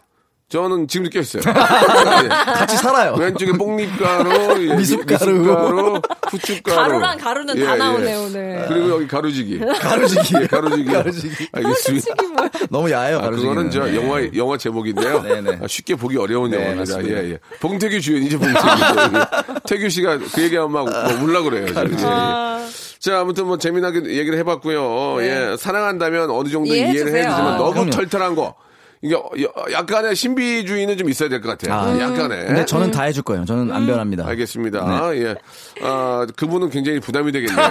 [0.48, 1.42] 저는 지금 느껴 있어요.
[1.46, 2.28] 예.
[2.28, 3.14] 같이 살아요.
[3.18, 5.32] 왼쪽에 뽕잎가루, 예, 미숫가루.
[5.32, 6.76] 미숫가루, 후춧가루.
[6.76, 7.78] 가루랑 가루는 예, 다 예.
[7.78, 8.64] 나오네 오늘.
[8.68, 9.58] 그리고 여기 가루지기.
[9.58, 10.34] 가루지기.
[10.42, 10.92] 예, 가루지기.
[10.92, 11.48] 가루지기.
[11.50, 12.14] 알겠습니다.
[12.70, 13.30] 너무 야해요, 아.
[13.30, 15.22] 그거는 저 영화 영화 제목인데요.
[15.22, 15.58] 네네.
[15.62, 16.94] 아, 쉽게 보기 어려운 네, 영화입니다.
[16.94, 17.22] 맞습니다.
[17.24, 17.38] 예, 예.
[17.60, 18.58] 봉태규 주연이죠, 봉태규.
[18.68, 19.60] 예.
[19.66, 21.66] 태규 씨가 그 얘기하면 막 뭐, 울라 그래요.
[21.68, 21.88] 지금.
[21.98, 22.68] 예, 예.
[23.00, 25.22] 자, 아무튼 뭐 재미나게 얘기를 해봤고요.
[25.22, 26.78] 예, 사랑한다면 어느 정도 네.
[26.78, 27.12] 이해해 이해를.
[27.16, 27.90] 해주지만 아, 너무 그럼요.
[27.90, 28.54] 털털한 거.
[29.04, 31.74] 이게 여- 약간의 신비주의는 좀 있어야 될 것 같아요.
[31.78, 32.00] 아.
[32.00, 32.46] 약간의.
[32.46, 33.44] 근데 저는 다 해줄 거예요.
[33.44, 34.26] 저는 안 변합니다.
[34.26, 35.14] 알겠습니다.
[35.16, 35.34] 예.
[35.82, 37.68] 아, 그분은 굉장히 부담이 되겠네요.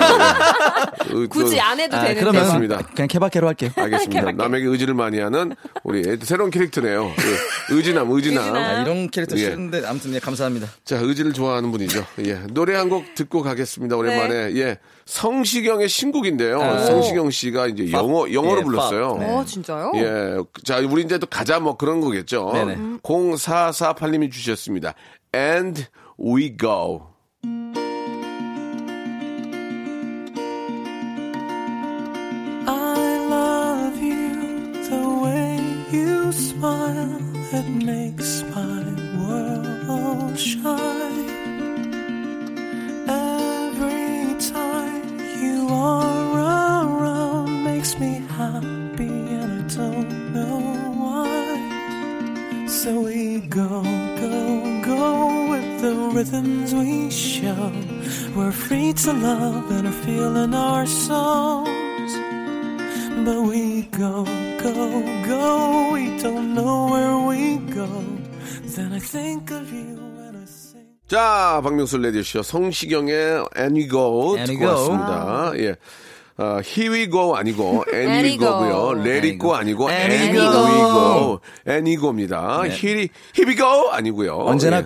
[1.10, 1.26] 예.
[1.28, 2.20] 굳이 그- 안 해도 아, 되는데.
[2.20, 2.78] 그러면 맞습니다.
[2.96, 3.72] 그냥 케바케로 할게요.
[3.76, 4.32] 알겠습니다.
[4.34, 7.06] 남에게 의지를 많이 하는 우리 새로운 캐릭터네요.
[7.08, 7.74] 예.
[7.76, 8.54] 의지남, 의지남.
[8.56, 9.40] 아, 이런 캐릭터 예.
[9.42, 10.68] 싫은데 아무튼 네, 감사합니다.
[10.86, 12.06] 자, 의지를 좋아하는 분이죠.
[12.28, 12.42] 예.
[12.52, 13.96] 노래 한 곡 듣고 가겠습니다.
[13.96, 14.50] 오랜만에.
[14.54, 14.60] 네.
[14.62, 14.78] 예.
[15.06, 16.60] 성시경의 신곡인데요.
[16.86, 19.16] 성시경 씨가 이제 영어, 영어로 예, 불렀어요.
[19.16, 19.20] 팝.
[19.20, 19.34] 네.
[19.34, 19.92] 어 진짜요?
[19.96, 20.38] 예.
[20.64, 22.52] 자, 우리 이제 또 가자 뭐 그런 거겠죠.
[22.52, 22.76] 네네.
[23.02, 24.94] 0448님이 주셨습니다.
[25.34, 25.88] And
[26.20, 27.08] we go.
[32.68, 35.60] I love you the way
[35.94, 37.22] you smile.
[37.54, 38.84] It makes my
[39.18, 41.24] world shine.
[58.36, 61.70] We're free to love and are feeling our songs.
[63.26, 64.26] But we go,
[64.60, 67.88] go, go, we don't know where we go.
[68.76, 70.84] Then I think of you when I sing.
[71.08, 74.72] 자, 박명수 레디쇼 성시경의 And We Go And We 듣고 Go.
[74.72, 75.52] 왔습니다.
[75.60, 75.76] 예.
[76.38, 77.86] 어, Here We Go 아니고
[78.40, 78.66] Go
[79.38, 79.54] Go.
[79.54, 80.94] 아니고 And And We We Go.
[80.94, 81.40] Go.
[81.68, 82.64] And We Go입니다.
[82.64, 82.70] 네.
[82.72, 84.38] Here, Here We Go 아니고요.
[84.38, 84.86] 언제나 예.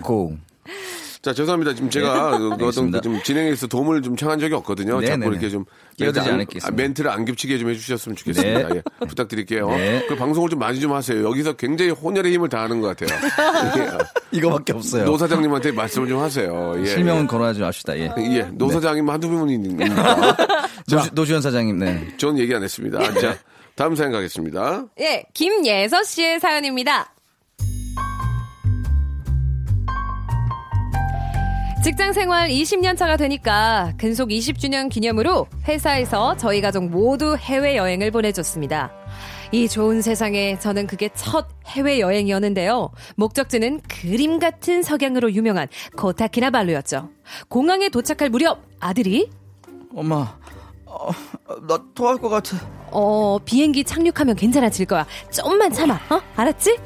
[1.18, 1.22] 고.
[1.22, 1.74] 자, 죄송합니다.
[1.74, 3.00] 지금 제가 그 어떤 알겠습니다.
[3.00, 5.00] 좀 진행에서 도움을 좀 청한 적이 없거든요.
[5.00, 5.50] 네, 자꾸 네, 이렇게 네.
[5.50, 5.64] 좀
[5.98, 6.66] 멘트 안- 않겠습니다.
[6.66, 8.68] 아, 멘트를 안 겹치게 좀 해주셨으면 좋겠습니다.
[8.68, 8.74] 네.
[8.76, 9.68] 예, 부탁드릴게요.
[9.70, 10.04] 네.
[10.08, 11.24] 그 방송을 좀 많이 좀 하세요.
[11.24, 13.18] 여기서 굉장히 혼신의 힘을 다하는 것 같아요.
[13.78, 13.88] 예.
[14.32, 15.04] 이거밖에 없어요.
[15.04, 16.74] 노 사장님한테 말씀을 좀 하세요.
[16.78, 17.26] 예, 실명은 예.
[17.26, 17.98] 거론하지 맙시다.
[17.98, 18.12] 예.
[18.18, 19.86] 예, 노 사장님 한두 분입니다.
[20.88, 22.08] 노주, 노주현 사장님, 네.
[22.16, 23.12] 전 얘기 안 했습니다.
[23.20, 23.36] 자,
[23.74, 24.86] 다음 사연 가겠습니다.
[25.00, 27.12] 예, 김예서 씨의 사연입니다.
[31.88, 38.92] 직장 생활 20년 차가 되니까 근속 20주년 기념으로 회사에서 저희 가족 모두 해외 여행을 보내줬습니다.
[39.52, 42.90] 이 좋은 세상에 저는 그게 첫 해외 여행이었는데요.
[43.16, 47.08] 목적지는 그림 같은 석양으로 유명한 코타키나발루였죠.
[47.48, 49.30] 공항에 도착할 무렵 아들이
[49.96, 50.36] 엄마,
[50.84, 51.10] 어,
[51.66, 52.58] 나 토할 것 같아.
[52.90, 55.06] 어, 비행기 착륙하면 괜찮아질 거야.
[55.30, 55.94] 좀만 참아.
[56.10, 56.20] 어?
[56.36, 56.76] 알았지?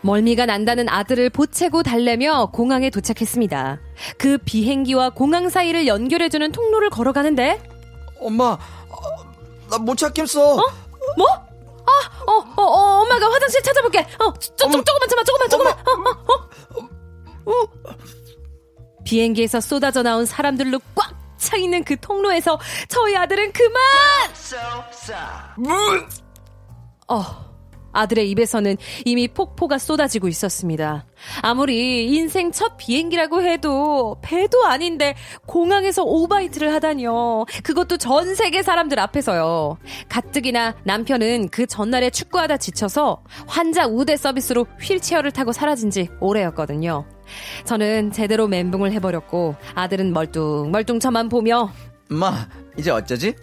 [0.00, 3.78] 멀미가 난다는 아들을 보채고 달래며 공항에 도착했습니다.
[4.18, 7.62] 그 비행기와 공항 사이를 연결해주는 통로를 걸어가는데,
[8.20, 8.58] 엄마,
[9.70, 10.56] 나 못 찾겠어.
[11.16, 11.26] 뭐?
[11.30, 14.00] 아, 어, 어, 어, 엄마가 화장실 찾아볼게.
[14.18, 15.72] 어, 조, 조, 조, 조금만 참아, 조금만, 조금만.
[17.46, 17.94] 어, 어, 어.
[19.04, 23.80] 비행기에서 쏟아져 나온 사람들로 꽉 차 있는 그 통로에서 저희 아들은 그만!
[27.08, 27.49] 어,
[27.92, 31.06] 아들의 입에서는 이미 폭포가 쏟아지고 있었습니다.
[31.42, 35.14] 아무리 인생 첫 비행기라고 해도 배도 아닌데
[35.46, 37.46] 공항에서 오바이트를 하다니요.
[37.62, 39.78] 그것도 전 세계 사람들 앞에서요.
[40.08, 47.04] 가뜩이나 남편은 그 전날에 축구하다 지쳐서 환자 우대 서비스로 휠체어를 타고 사라진 지 오래였거든요.
[47.64, 51.72] 저는 제대로 멘붕을 해버렸고 아들은 멀뚱멀뚱 저만 보며
[52.10, 53.34] 엄마, 이제 어쩌지?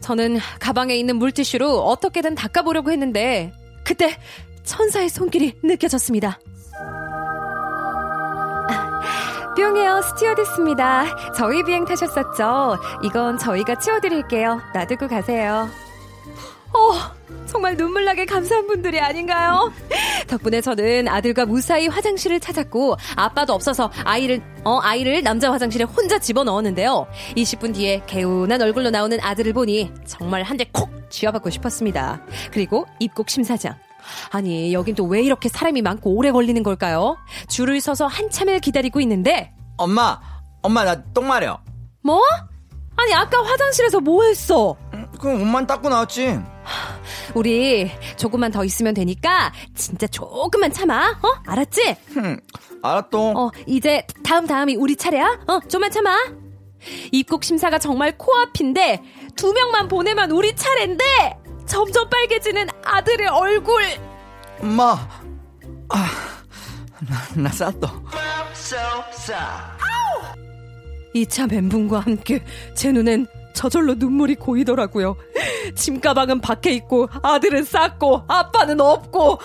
[0.00, 3.52] 저는 가방에 있는 물티슈로 어떻게든 닦아보려고 했는데
[3.90, 4.16] 그때
[4.62, 6.38] 천사의 손길이 느껴졌습니다.
[8.68, 11.32] 아, 뿅이요 스튜어디스입니다.
[11.34, 12.78] 저희 비행 타셨었죠?
[13.02, 14.60] 이건 저희가 치워드릴게요.
[14.72, 15.68] 놔두고 가세요.
[16.72, 16.92] 어,
[17.46, 19.72] 정말 눈물나게 감사한 분들이 아닌가요?
[20.28, 26.44] 덕분에 저는 아들과 무사히 화장실을 찾았고 아빠도 없어서 아이를 어 아이를 남자 화장실에 혼자 집어
[26.44, 27.08] 넣었는데요.
[27.36, 32.22] 20분 뒤에 개운한 얼굴로 나오는 아들을 보니 정말 한 대 콕 쥐어받고 싶었습니다.
[32.52, 33.74] 그리고 입국 심사장.
[34.30, 37.16] 아니 여긴 또 왜 이렇게 사람이 많고 오래 걸리는 걸까요?
[37.48, 40.20] 줄을 서서 한참을 기다리고 있는데 엄마,
[40.62, 41.58] 엄마, 나 똥 마려.
[42.02, 42.20] 뭐?
[42.96, 44.76] 아니 아까 화장실에서 뭐 했어?
[45.20, 46.40] 그럼 옷만 닦고 나왔지.
[47.34, 51.18] 우리 조금만 더 있으면 되니까 진짜 조금만 참아.
[51.22, 51.42] 어?
[51.46, 51.96] 알았지?
[52.08, 52.40] 흠,
[52.82, 53.36] 알았똥.
[53.36, 55.40] 어, 이제 다음 다음이 우리 차례야.
[55.46, 56.32] 어, 좀만 참아.
[57.12, 59.02] 입국 심사가 정말 코앞인데
[59.36, 61.04] 두 명만 보내면 우리 차례인데
[61.66, 63.82] 점점 빨개지는 아들의 얼굴.
[64.62, 65.06] 엄마,
[65.90, 66.10] 아,
[67.36, 68.02] 나, 나 쌌어.
[71.14, 72.42] 2차 멘붕과 함께
[72.74, 73.26] 제 눈엔
[73.60, 75.16] 저절로 눈물이 고이더라고요.
[75.76, 79.38] 짐가방은 밖에 있고 아들은 쌌고 아빠는 없고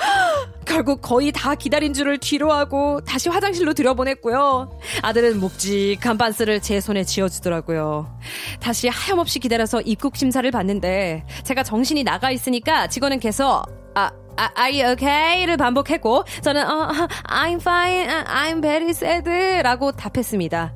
[0.65, 4.79] 결국 거의 다 기다린 줄을 뒤로 하고 다시 화장실로 들여보냈고요.
[5.01, 8.19] 아들은 묵직한 반스를 제 손에 쥐어주더라고요.
[8.59, 13.63] 다시 하염없이 기다려서 입국 심사를 받는데 제가 정신이 나가 있으니까 직원은 계속
[13.95, 15.45] 아 아, are you okay?
[15.45, 16.89] 를 반복했고, 저는, 어,
[17.23, 19.29] I'm fine, I'm very sad.
[19.63, 20.73] 라고 답했습니다.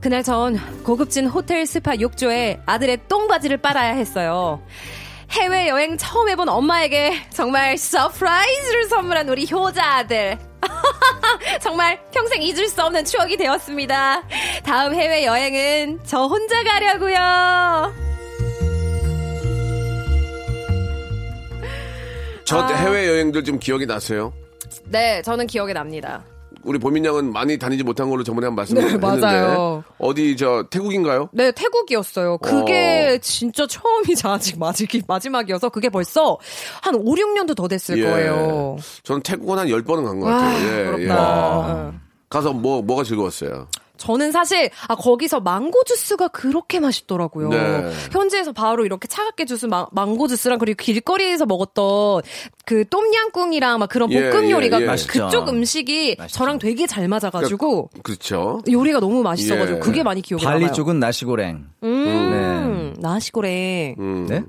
[0.00, 4.62] 그날 전 고급진 호텔 스파 욕조에 아들의 똥바지를 빨아야 했어요.
[5.32, 10.38] 해외여행 처음 해본 엄마에게 정말 surprise를 선물한 우리 효자 아들.
[11.60, 14.22] 정말 평생 잊을 수 없는 추억이 되었습니다.
[14.62, 17.92] 다음 해외여행은 저 혼자 가려고요.
[22.44, 22.66] 저 아.
[22.74, 24.32] 해외 여행들 좀 기억이 나세요?
[24.84, 26.24] 네, 저는 기억에 납니다.
[26.64, 29.84] 우리 보민 양은 많이 다니지 못한 걸로 저번에 한 말씀 네, 했는데 맞아요.
[29.98, 31.28] 어디 저 태국인가요?
[31.32, 32.38] 네, 태국이었어요.
[32.38, 33.18] 그게 어.
[33.20, 36.38] 진짜 처음이자 아직 마지기, 마지막이어서 그게 벌써
[36.80, 38.04] 한 5, 6년도 더 됐을 예.
[38.04, 38.76] 거예요.
[39.02, 40.78] 저는 태국은 한 10번은 간것 와, 같아요.
[40.78, 41.02] 예, 부럽다.
[41.02, 41.10] 예.
[41.10, 41.94] 어.
[42.28, 43.68] 가서 뭐 뭐가 즐거웠어요?
[44.02, 47.48] 저는 사실 아 거기서 망고 주스가 그렇게 맛있더라고요.
[47.50, 47.92] 네.
[48.10, 52.22] 현지에서 바로 이렇게 차갑게 주스 망, 망고 주스랑 그리고 길거리에서 먹었던
[52.64, 54.86] 그 똠양꿍이랑 막 그런 예, 볶음 예, 요리가 예.
[54.86, 55.26] 맛있죠.
[55.26, 56.36] 그쪽 음식이 맛있죠.
[56.38, 58.60] 저랑 되게 잘 맞아가지고 그렇죠.
[58.68, 59.80] 요리가 너무 맛있어가지고 예.
[59.80, 60.74] 그게 많이 기억에 발리 남아요.
[60.74, 61.66] 쪽은 나시고랭.
[61.84, 63.50] 음, 나시고랭,
[64.00, 64.26] 음.
[64.28, 64.42] 네?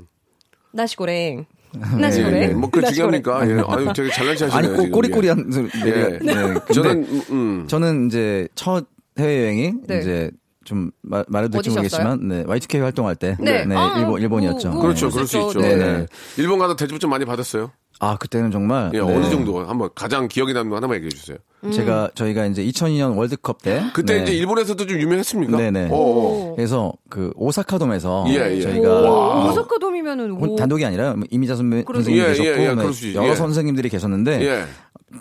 [0.71, 2.41] 나시고랭, 예, 나시고랭.
[2.41, 2.47] 예.
[2.47, 3.21] 뭐그 나시고랭.
[3.23, 3.49] 중요합니까?
[3.49, 3.63] 예.
[3.67, 4.57] 아유, 되게 잘난 체 하시네요.
[4.57, 4.91] 아니 꼬, 지금.
[4.91, 5.69] 꼬리꼬리한 소리.
[5.85, 5.91] 예.
[5.91, 6.19] 네.
[6.33, 6.33] 네.
[6.73, 7.67] 저는 음, 음.
[7.67, 8.85] 저는 이제 첫
[9.19, 9.99] 해외 여행이 네.
[9.99, 10.31] 이제
[10.65, 12.03] 좀 마- 말해도 될지 어디셨어요?
[12.15, 13.65] 모르겠지만 네, Y2K 활동할 때 네.
[13.75, 14.69] 아, 일본 일본이었죠.
[14.69, 14.81] 뭐, 뭐.
[14.83, 15.07] 그렇죠.
[15.07, 15.13] 네.
[15.13, 15.59] 그럴 수 있죠.
[15.59, 15.75] 네.
[15.75, 16.05] 네.
[16.37, 17.71] 일본 가서 대접 좀 많이 받았어요.
[17.99, 19.03] 아 그때는 정말 예, 네.
[19.03, 21.37] 어느 정도 한번 가장 기억에 남는 거 하나만 얘기해 주세요.
[21.71, 24.23] 제가 저희가 이제 2002년 월드컵 때 그때 네.
[24.23, 25.55] 이제 일본에서도 좀 유명했습니까?
[25.57, 25.89] 네네.
[25.91, 26.53] 어, 어.
[26.55, 28.61] 그래서 그 오사카돔에서 예, 예.
[28.61, 30.55] 저희가 오, 오사카돔이면은 혼- 오.
[30.57, 31.83] 단독이 아니라 뭐 이미자 선배.
[31.89, 33.35] 선생님 예, 계셨고 예, 예, 네, 있- 여러 예.
[33.35, 34.65] 선생님들이 계셨는데 예.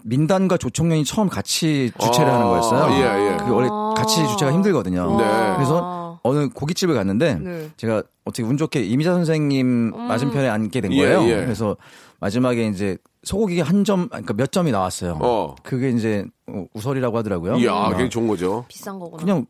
[0.04, 2.94] 민단과 조청년이 처음 같이 주최를 아, 하는 거였어요.
[2.94, 3.36] 예, 예.
[3.36, 5.16] 그게 원래 같이 주최가 힘들거든요.
[5.16, 5.54] 네.
[5.56, 7.70] 그래서 어느 고깃집을 갔는데 네.
[7.76, 11.22] 제가 어떻게 운 좋게 이미자 선생님 맞은편에 앉게 된 예, 거예요.
[11.28, 11.36] 예.
[11.44, 11.76] 그래서
[12.20, 15.18] 마지막에 이제 소고기가 한 점, 그러니까 몇 점이 나왔어요.
[15.20, 15.54] 어.
[15.62, 17.56] 그게 이제 어, 우설이라고 하더라고요.
[17.56, 18.64] 이야, 어, 그게 좋은 거죠.
[18.68, 19.22] 비싼 거구나.
[19.22, 19.46] 그냥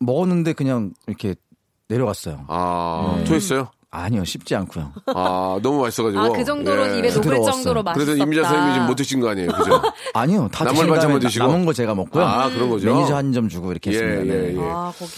[0.00, 1.34] 먹었는데 그냥 이렇게
[1.88, 2.44] 내려갔어요.
[2.48, 3.68] 아, 토했어요?
[3.90, 4.92] 아니요, 쉽지 않고요.
[5.06, 6.22] 아, 너무 맛있어가지고.
[6.22, 6.98] 아, 그 정도로 예.
[6.98, 7.52] 입에 녹을 부드러웠어요.
[7.52, 8.04] 정도로 맛있었다.
[8.04, 9.82] 그래서 임자 선생님이 지금 못 드신 거 아니에요, 그죠?
[10.12, 11.46] 아니요, 다 나물 드신 반찬만 다음에 드시고?
[11.46, 12.22] 남은 거 제가 먹고요.
[12.24, 12.86] 아, 그런 거죠?
[12.94, 14.34] 매니저 한 점 주고 이렇게 예, 했습니다.
[14.34, 14.56] 예, 네.
[14.56, 14.60] 예.
[14.62, 15.12] 아, 거기.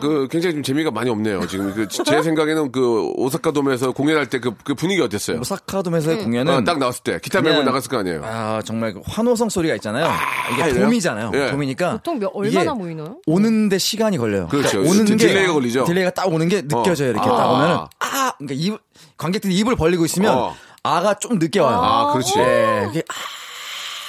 [0.00, 1.46] 그 굉장히 좀 재미가 많이 없네요.
[1.46, 5.40] 지금 그 제 생각에는 그 오사카 돔에서 공연할 때그 그 분위기 어땠어요?
[5.40, 6.24] 오사카 돔에서의 음.
[6.24, 8.22] 공연은 어, 딱 나왔을 때 기타 메고 그냥- 나갔을 거 아니에요.
[8.24, 10.06] 아 정말 그 환호성 소리가 있잖아요.
[10.52, 10.84] 이게 이래요?
[10.84, 11.30] 돔이잖아요.
[11.34, 11.50] 예.
[11.50, 13.16] 돔이니까 보통 몇, 이게 얼마나 모이나요?
[13.26, 14.48] 오는데 시간이 걸려요.
[14.48, 14.80] 그렇죠.
[14.80, 15.84] 오는 디- 게 delay가 걸리죠?
[15.84, 17.10] delay가 딱 오는 게 느껴져요.
[17.10, 17.36] 이렇게 아.
[17.36, 18.78] 딱 오면은 아 그러니까 입
[19.16, 20.54] 관객들이 입을 벌리고 있으면 어.
[20.82, 21.78] 아가 좀 늦게 와요.
[21.82, 22.36] 아, 그렇지.
[22.36, 23.02] 네, 그게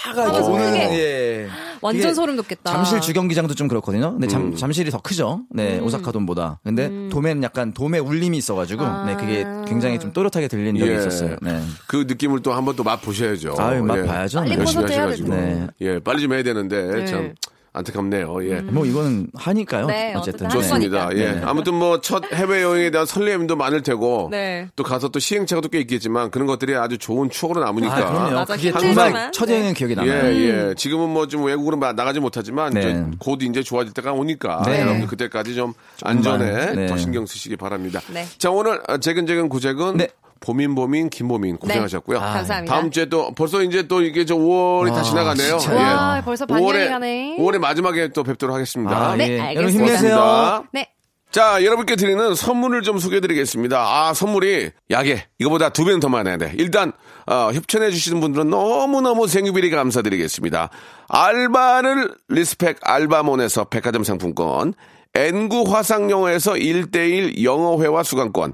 [0.09, 0.83] 아가 이렇게 아, 오는 크게.
[0.99, 1.49] 예.
[1.81, 2.71] 완전 소름 돋겠다.
[2.71, 4.11] 잠실 주경기장도 좀 그렇거든요.
[4.11, 4.29] 근데 음.
[4.29, 5.43] 잠, 잠실이 더 크죠.
[5.49, 5.85] 네, 음.
[5.85, 6.59] 오사카 돔보다.
[6.63, 9.65] 근데 돔에는 약간 돔의 울림이 있어가지고, 네, 그게 아.
[9.67, 10.95] 굉장히 좀 또렷하게 들리는 적이 예.
[10.97, 11.35] 있었어요.
[11.41, 11.61] 네.
[11.87, 13.55] 그 느낌을 또 한번 또 맛 보셔야죠.
[13.57, 14.03] 아유, 맛 예.
[14.03, 14.41] 봐야죠.
[14.41, 14.57] 네.
[14.57, 15.29] 열심히 하셔가지고.
[15.29, 15.67] 네.
[15.81, 17.05] 예, 빨리 좀 해야 되는데 네.
[17.05, 17.33] 참
[17.73, 18.49] 안타깝네요.
[18.49, 18.61] 예.
[18.61, 19.85] 뭐 이거는 하니까요.
[19.87, 20.47] 네, 어쨌든.
[20.47, 20.53] 네.
[20.53, 21.09] 좋습니다.
[21.13, 21.31] 예.
[21.33, 21.41] 네.
[21.43, 24.67] 아무튼 뭐 첫 해외 여행에 대한 설렘도 많을 테고 네.
[24.75, 27.95] 또 가서 또 시행착오도 꽤 있겠지만 그런 것들이 아주 좋은 추억으로 남으니까.
[27.95, 28.35] 아, 그럼요.
[28.35, 28.71] 맞아, 그게.
[28.71, 29.53] 정말 첫 네.
[29.55, 30.33] 여행은 기억에 예, 남아요.
[30.69, 30.73] 예.
[30.75, 32.79] 지금은 뭐 좀 외국으로 마- 나가지 못하지만 네.
[32.81, 34.81] 이제 곧 이제 좋아질 때가 오니까 네.
[34.81, 36.85] 여러분들 그때까지 좀 안전에 네.
[36.87, 38.01] 더 신경 쓰시기 바랍니다.
[38.11, 38.25] 네.
[38.37, 40.09] 자, 오늘 아, 재근재근 구재근 네.
[40.41, 42.19] 보민 보민 김보민 고생하셨고요.
[42.19, 42.25] 네.
[42.25, 42.75] 감사합니다.
[42.75, 45.57] 다음 주에 또 벌써 이제 또 이게 저 5월이 다 아, 지나가네요.
[45.59, 45.77] 진짜요?
[45.77, 47.37] 와, 벌써 반년이 5월에, 가네.
[47.39, 48.97] 5월의 마지막에 또 뵙도록 하겠습니다.
[48.97, 49.39] 아, 네, 예.
[49.39, 49.61] 알겠습니다.
[49.61, 50.65] 여러분 힘내세요.
[50.73, 50.89] 네.
[51.29, 53.77] 자, 여러분께 드리는 선물을 좀 소개해드리겠습니다.
[53.79, 56.53] 아, 선물이 약에 이거보다 두 배는 더 많아야 돼.
[56.57, 56.91] 일단
[57.25, 60.69] 어, 협찬해 주시는 분들은 너무너무 thank you very 감사드리겠습니다.
[61.07, 64.73] 알바를 respect 알바몬에서 백화점 상품권,
[65.13, 68.53] N구 화상영어에서 1대1 영어회화 수강권,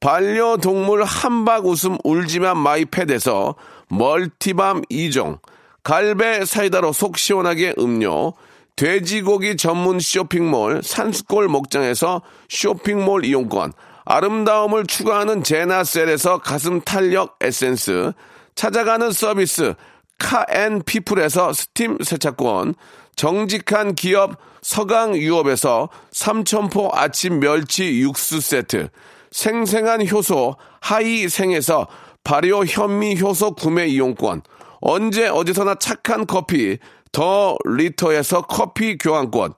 [0.00, 3.56] 반려동물 함박 웃음 울지마 마이펫에서
[3.88, 5.40] 멀티밤 2종,
[5.82, 8.34] 갈배 사이다로 속 시원하게 음료,
[8.76, 13.72] 돼지고기 전문 쇼핑몰 산수골 목장에서 쇼핑몰 이용권,
[14.04, 18.12] 아름다움을 추구하는 제나셀에서 가슴 탄력 에센스,
[18.54, 19.74] 찾아가는 서비스
[20.18, 22.74] 카앤피플에서 스팀 세차권,
[23.16, 28.90] 정직한 기업 서강유업에서 삼천포 아침 멸치 육수 세트,
[29.30, 31.86] 생생한 효소 하이생에서
[32.24, 34.42] 발효 현미 효소 구매 이용권,
[34.80, 36.78] 언제 어디서나 착한 커피
[37.12, 39.54] 더 리터에서 커피 교환권,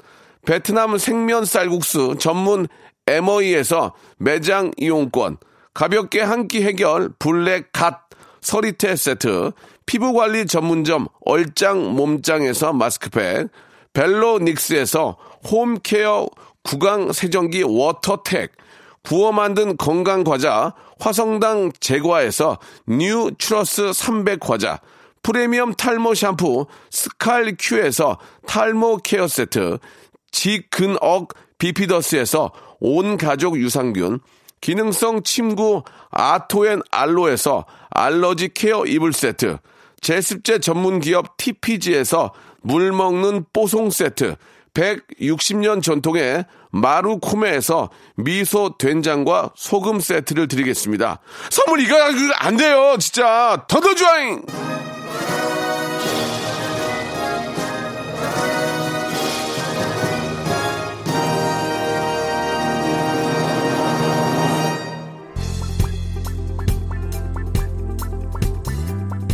[0.47, 2.67] 베트남 생면 쌀국수 전문
[3.07, 5.39] 에머이에서 매장 이용권,
[5.75, 8.09] 가볍게 한 끼 해결 블랙 갓
[8.41, 9.53] 서리태 세트,
[9.87, 13.49] 피부관리 전문점 얼짱 몸짱에서 마스크팩,
[13.93, 15.17] 벨로닉스에서
[15.51, 16.29] 홈케어
[16.63, 18.53] 구강 세정기 워터텍,
[19.03, 24.81] 구워 만든 건강 과자 화성당 제과에서 뉴 추러스 300 과자,
[25.23, 29.79] 프리미엄 탈모 샴푸 스칼 큐에서 탈모 케어 세트,
[30.31, 34.21] 지근억 비피더스에서 온 가족 유산균,
[34.61, 39.59] 기능성 침구 아토앤 알로에서 알러지 케어 이불 세트,
[40.01, 44.37] 제습제 전문 기업 TPG에서 물 먹는 뽀송 세트,
[44.75, 51.21] 160년 전통의 마루코메에서 미소 된장과 소금 세트를 드리겠습니다.
[51.51, 51.97] 선물 이거
[52.39, 53.65] 안 돼요, 진짜.
[53.69, 54.43] 더더주아잉!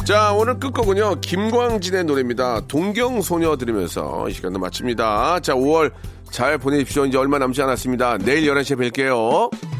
[0.07, 2.61] 자, 오늘 끝곡은요, 김광진의 노래입니다.
[2.68, 5.41] 동경소녀 들으면서 이 시간도 마칩니다.
[5.41, 5.91] 자, 5월
[6.31, 7.07] 잘 보내십시오.
[7.07, 8.18] 이제 얼마 남지 않았습니다.
[8.18, 9.76] 내일 11시에 뵐게요.